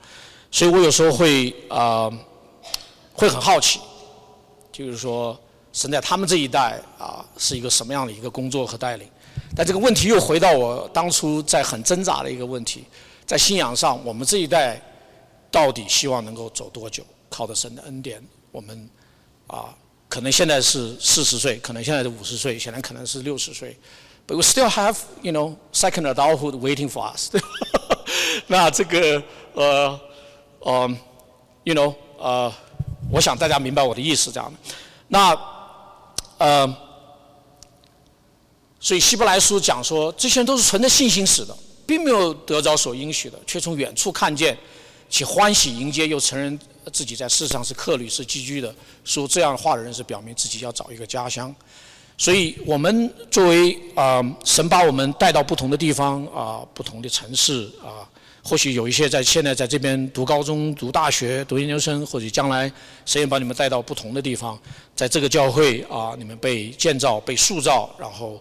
[0.51, 2.11] 所以我有时候会啊，
[3.13, 3.79] 会很好奇，
[4.73, 5.39] 就是说
[5.75, 9.07] 神在他们这一代啊，是一个什么样的一个工作和带领？
[9.55, 12.85] 但这个问题又回到我当初在很挣扎的一个问题，
[13.27, 14.81] 在信仰上，我们这一代。
[15.51, 17.05] 到底希望能够走多久？
[17.29, 18.20] 靠着神的恩典，
[18.51, 18.91] 我们
[19.47, 19.72] 啊，
[20.09, 23.79] 可能现在是四十岁，可能现在是五十岁，现在可能是六十岁。
[24.27, 27.31] But we still have, you know, second adulthood waiting for us。
[28.49, 29.22] 那这个
[29.53, 30.01] 呃
[30.59, 30.97] 呃
[31.62, 32.53] ，you know，呃，
[33.12, 34.75] 我想大家明白我的意思，这样的。
[35.07, 35.39] 那
[36.39, 36.76] 呃，
[38.80, 41.57] 所以希伯来书讲说，这些人都是存着信心死的，
[41.87, 44.57] 并没有得着所应许的，却从远处看见。
[45.11, 46.59] 且欢喜迎接，又承认
[46.93, 48.74] 自己在世上是客旅，是寄居的。
[49.05, 51.55] 说这样话的人是表明自己要找一个家乡。
[52.17, 58.09] 所以我们作为啊，神把我们带到不同的地方啊，不同的城市啊，
[58.43, 62.71] 或许有一些在现在在这边读高中、读大学、读研究生，或者将来
[63.05, 64.59] 神也把你们带到不同的地方，
[64.95, 68.41] 在这个教会啊，你们被建造、被塑造，然后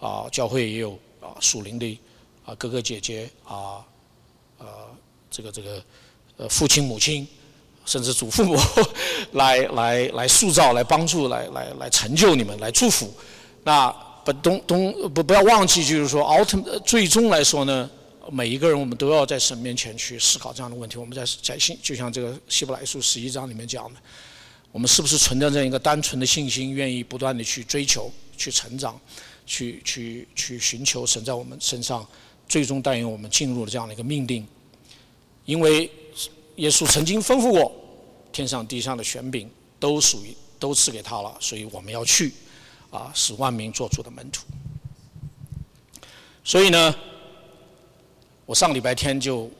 [0.00, 1.98] 啊，教会也有啊属灵的
[2.44, 3.84] 啊哥哥姐姐啊，
[4.58, 4.66] 呃，
[5.30, 5.82] 这个这个。
[6.38, 7.28] 呃，父亲、母亲，
[7.84, 8.56] 甚至祖父母，
[9.32, 13.12] 来来来塑造、来帮助、来来来成就你们、来祝福。
[13.64, 13.90] 那
[14.24, 17.90] 不东东不不要忘记，就是说，ultimate 最终来说呢，
[18.30, 20.96] 每一个人我们都要在神面前去思考这样的问题。
[20.96, 24.00] 我们在在信，就像这个希伯来书十一章里面讲的，
[24.70, 28.96] 我们是不是存在这样一个单纯的信心，愿意不断的去追求、去成长、
[29.44, 32.06] 去去去寻求神在我们身上
[32.48, 34.46] 最终带领我们进入了这样的一个命定，
[35.44, 35.90] 因为。
[36.56, 37.72] 耶稣曾经吩咐过，
[38.30, 39.50] 天上地上的权柄
[39.80, 42.32] 都属于都赐给他了，所以我们要去，
[42.90, 44.42] 啊，使万民做主的门徒。
[46.44, 46.94] 所以呢，
[48.46, 49.50] 我上礼拜天就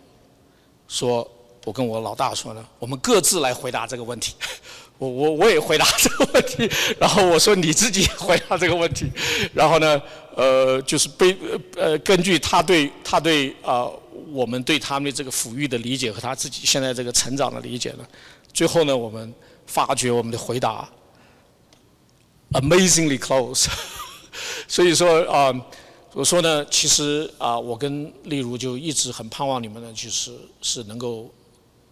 [0.86, 1.28] 说，
[1.64, 4.34] 我跟我老大说呢，我们各自来回答这个问题。
[4.99, 6.70] 我我我也回答这个问题，
[7.01, 9.11] 然后我说你自己回答这个问题，
[9.53, 10.01] 然后呢，
[10.36, 11.36] 呃，就是被
[11.76, 13.90] 呃根据他对他对啊。
[14.33, 18.07] 我们对他们的这个抚育的理解和他自己现在这个成长的理解呢，
[18.53, 19.33] 最后呢，我们
[19.66, 20.89] 发觉我们的回答
[22.53, 23.66] amazingly close。
[24.66, 25.53] 所以说啊，
[26.14, 31.30] 我说呢，其实啊，我跟例如就一直很盼望你们呢，就是是能够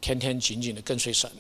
[0.01, 1.31] 天天紧紧的跟随神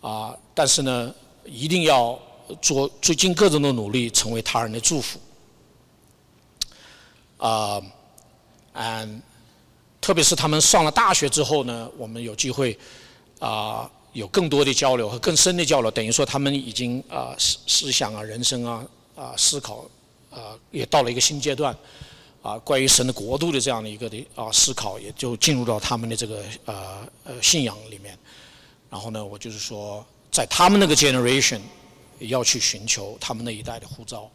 [0.00, 1.12] 啊，但是呢，
[1.44, 2.16] 一定要
[2.62, 5.18] 做最近各种的努力，成为他人的祝福
[7.38, 7.82] 啊
[8.74, 9.20] ，and。
[10.06, 12.78] 特别是他们上了大学之后呢，我们有机会
[13.40, 15.90] 啊，有更多的交流和更深的交流。
[15.90, 18.86] 等于说，他们已经啊思思想啊、人生啊
[19.16, 19.84] 啊思考
[20.30, 21.76] 啊，也到了一个新阶段
[22.40, 22.56] 啊。
[22.58, 28.16] 关于神的国度的这样的一个的啊思考，也就进入到他们的这个呃呃信仰里面。
[28.88, 31.58] 然后呢，我就是说，在他们那个 generation
[32.20, 34.30] 要去寻求他们那一代的呼召。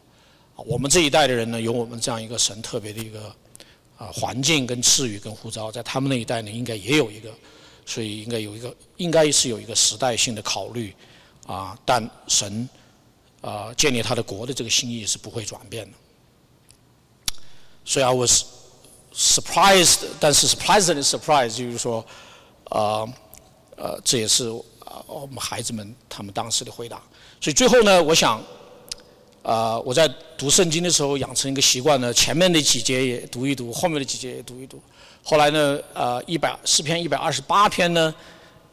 [0.54, 3.34] 我们这一代的人呢，有我们这样一个神特别的一个。
[4.02, 7.32] 啊，环境跟赐予跟呼召，在他们那一代呢，应该也有一个，
[7.86, 10.92] 所以应该有一个，应该是有一个时代性的考虑，
[11.46, 12.68] 啊，但神
[13.40, 15.96] 啊建立他的国的这个心意是不会转变的。
[17.84, 18.42] 所以 I was
[19.14, 22.04] surprised，但是 surprising surprise，就是说，
[22.70, 23.06] 啊，
[23.76, 24.48] 呃，这也是
[24.80, 27.00] 啊我们孩子们他们当时的回答。
[27.40, 28.42] 所以最后呢，我想。
[29.42, 34.80] 啊，我在读圣经的时候养成一个习惯呢，前面的几节也读一读，后面的几节也读一读。
[35.24, 38.14] 后来呢，呃，一百诗篇一百二十八篇呢，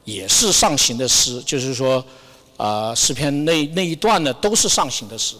[0.04, 2.04] 也是上行的诗，就是说，
[2.58, 5.36] 啊，诗篇那那一段呢都是上行的诗。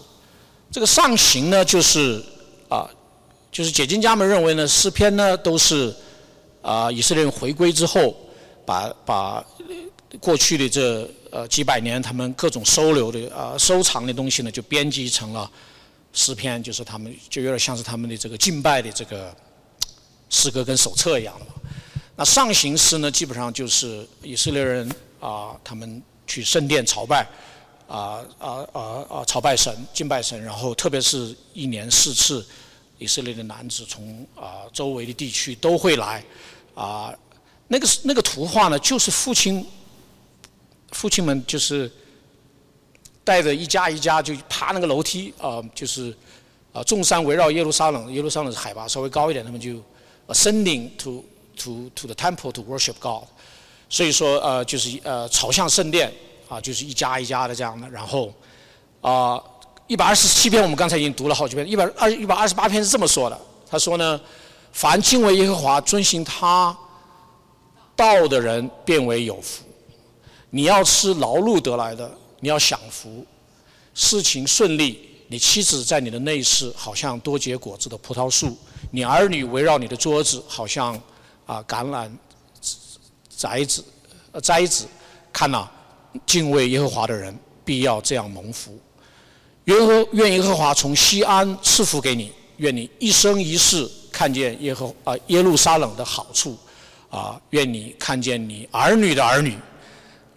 [0.70, 2.22] 这个上行呢，就是
[2.68, 2.88] 啊，
[3.52, 5.94] 就是解经家们认为呢，诗篇呢都是
[6.62, 8.14] 啊以色列人回归之后，
[8.64, 9.44] 把把
[10.20, 15.50] 过去的这呃几百年他们各种收留的啊收藏的东西呢，就编辑成了
[16.12, 19.34] 诗篇，就是他们就有点像是他们的这个敬拜的这个
[20.28, 21.46] 诗歌跟手册一样的。
[22.16, 27.26] 那上行诗呢，基本上就是以色列人啊，他们去圣殿朝拜。
[27.90, 29.24] 啊啊啊啊！
[29.26, 32.46] 朝拜神、敬拜神，然后特别是一年四次，
[32.98, 36.24] 以色列的男子从啊周围的地区都会来，
[36.76, 37.12] 啊，
[37.66, 39.66] 那个那个图画呢，就是父亲，
[40.92, 41.90] 父亲们就是
[43.24, 46.16] 带着一家一家就爬那个楼梯啊，就是
[46.72, 49.82] 啊众山围绕耶路撒冷，耶路撒冷是海拔稍微高一点，他们就
[50.28, 51.24] ascending to
[51.56, 53.24] to to the temple to worship God，
[53.88, 56.12] 所以说呃就是呃朝向圣殿。
[56.50, 58.34] 啊，就是一家一家的这样的，然后，
[59.00, 59.40] 啊，
[59.86, 64.20] 一百二十七篇我们刚才已经读了好几遍，一百二一百二十八篇是这么说的，他说呢，
[64.72, 66.76] 凡敬畏耶和华、遵行他
[67.94, 69.62] 道的人，变为有福。
[70.50, 73.24] 你要吃劳碌得来的，你要享福，
[73.94, 75.08] 事情顺利。
[75.28, 78.48] 你妻子在你的内室，好像多结果子的葡萄树；
[78.90, 80.94] 你儿女围绕你的桌子，好像
[81.46, 82.10] 啊橄榄
[83.36, 83.84] 摘子
[84.32, 84.86] 呃摘子。
[85.32, 85.68] 看呐。
[86.26, 87.32] 敬畏耶和华的人
[87.64, 88.76] 必要这样蒙福。
[89.66, 96.58] 愿和愿耶和华从西安赐福给你，愿你一生一世看见耶和啊耶路撒冷的好处，
[97.10, 99.56] 啊愿你看见你儿女的儿女，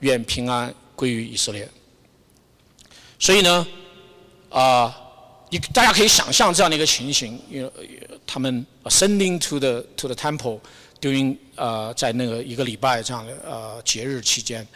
[0.04, 1.68] 愿平安归于以色列。
[3.18, 3.68] 所以呢，
[4.50, 4.96] 啊，
[5.50, 7.72] 你大家可以想象这样的一个情形，因为
[8.28, 10.60] 他们 ascending to the to the temple
[11.02, 14.68] during 呃在那个一个礼拜这样的呃节日期间。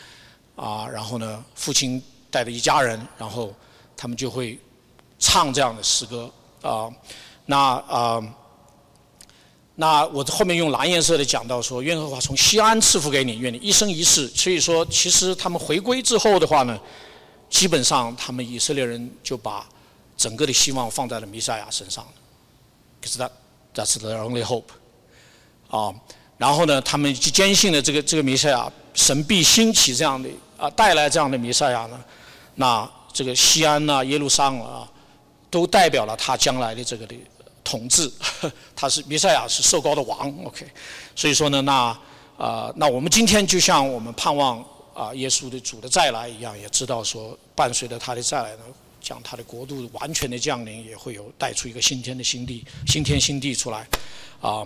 [0.55, 2.01] 啊，然后呢，父亲
[2.31, 3.53] 带着一家人，然后
[3.95, 4.57] 他们就会
[5.19, 6.31] 唱这样的诗歌
[6.63, 6.89] 啊。
[7.45, 7.57] 那
[7.87, 8.19] 啊，
[9.79, 14.27] 那我后面用蓝颜色的讲到说，愿和华从西安赐福给你，愿你一生一世。
[14.29, 16.79] 所以说，其实他们回归之后的话呢，
[17.47, 19.63] 基本上他们以色列人就把
[20.17, 22.03] 整个的希望放在了弥赛亚身上。
[22.99, 23.29] 可是他
[23.75, 24.63] ，That's the only hope。
[25.69, 25.93] 啊，
[26.39, 30.27] 然后呢，他们就坚信了这个这个弥赛亚神必兴起这样的。
[30.57, 32.03] 啊，带来这样的弥赛亚呢，
[32.55, 34.89] 那这个西安呐、耶路撒冷啊，
[35.51, 37.15] 都代表了他将来的这个的
[37.67, 38.09] 统治。
[38.73, 40.33] 他是弥赛亚，是受高的王。
[40.45, 40.65] OK，
[41.13, 41.99] 所以说呢，那
[42.37, 44.63] 啊，那我们今天就像我们盼望
[44.93, 48.63] 啊，耶稣的主的再来一样，也知道说，伴随着他的再来呢，
[49.01, 53.85] 将他的国度完全的降临，也会有带出一个新天的新地、新天新地出来。
[54.39, 54.65] 啊，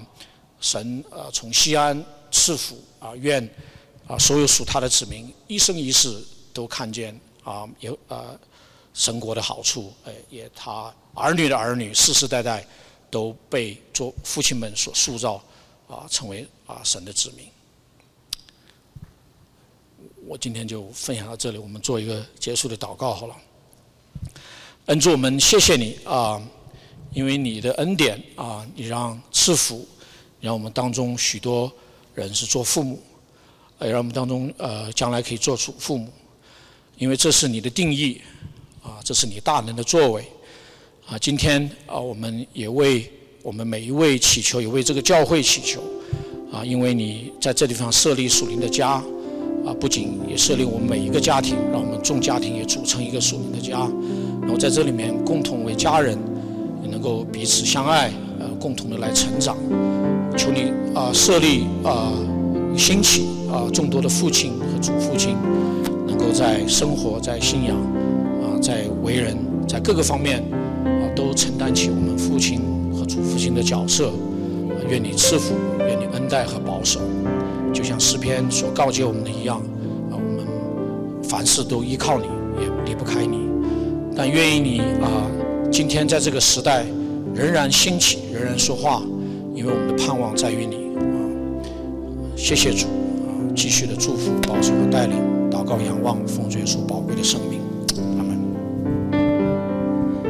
[0.60, 3.50] 神呃，从西安赐福啊，愿。
[4.08, 6.22] 啊，所有属他的子民一生一世
[6.52, 8.38] 都看见啊，有啊
[8.94, 12.66] 神国的好处，哎，也他儿女的儿女世世代代
[13.12, 15.44] 都被做父亲们所塑造，
[15.88, 17.46] 啊，成为啊神的子民。
[20.26, 23.36] 我今天就分享到这里，我们做一个结束的祷告好了。
[24.86, 26.42] 恩主，我们谢谢你啊，
[27.14, 29.88] 因为你的恩典啊，你让赐福，
[30.40, 31.72] 让我们当中许多
[32.16, 33.00] 人是做父母。
[33.82, 36.08] 也让我们当中呃将来可以做出父母，
[36.98, 38.22] 因为这是你的定义，
[38.84, 40.24] 啊，这是你大能的作为，
[41.12, 43.06] 啊，今天啊我们也为
[43.44, 45.82] 我们每一位祈求，也为这个教会祈求，
[46.54, 48.92] 啊，因为你在这地方设立属灵的家，
[49.66, 53.80] 啊，不仅也设立我们每一个家庭，让我们众家庭也组成一个属灵的家，
[54.42, 56.18] 然后在这里面共同为家人，
[56.90, 58.10] 能够彼此相爱，
[58.40, 59.58] 呃，共同的来成长，
[60.38, 62.14] 求你啊设立啊
[62.78, 63.26] 兴起。
[63.52, 65.36] 啊，众多的父亲和祖父亲，
[66.08, 69.38] 能够在生活、在信仰、啊，在为人，
[69.68, 70.42] 在各个方面，
[71.22, 72.62] 都承担起我们父亲
[72.92, 74.12] 和祖父亲的角色。
[74.90, 75.54] 愿你赐福，
[75.88, 77.00] 愿你恩待和保守，
[77.72, 79.58] 就像诗篇所告诫我们的一样。
[80.10, 82.26] 啊，我们凡事都依靠你，
[82.60, 83.38] 也离不开你。
[84.18, 85.30] 但愿意你啊，
[85.72, 86.84] 今天在这个时代
[87.34, 89.02] 仍然兴起，仍然说话，
[89.54, 90.76] 因为我们的盼望在于你。
[90.98, 91.14] 啊，
[92.36, 93.30] 谢谢主啊。
[93.56, 95.16] 继续的祝福、保守和带领，
[95.52, 97.62] 祷告、仰望，奉耶稣宝贵的生命，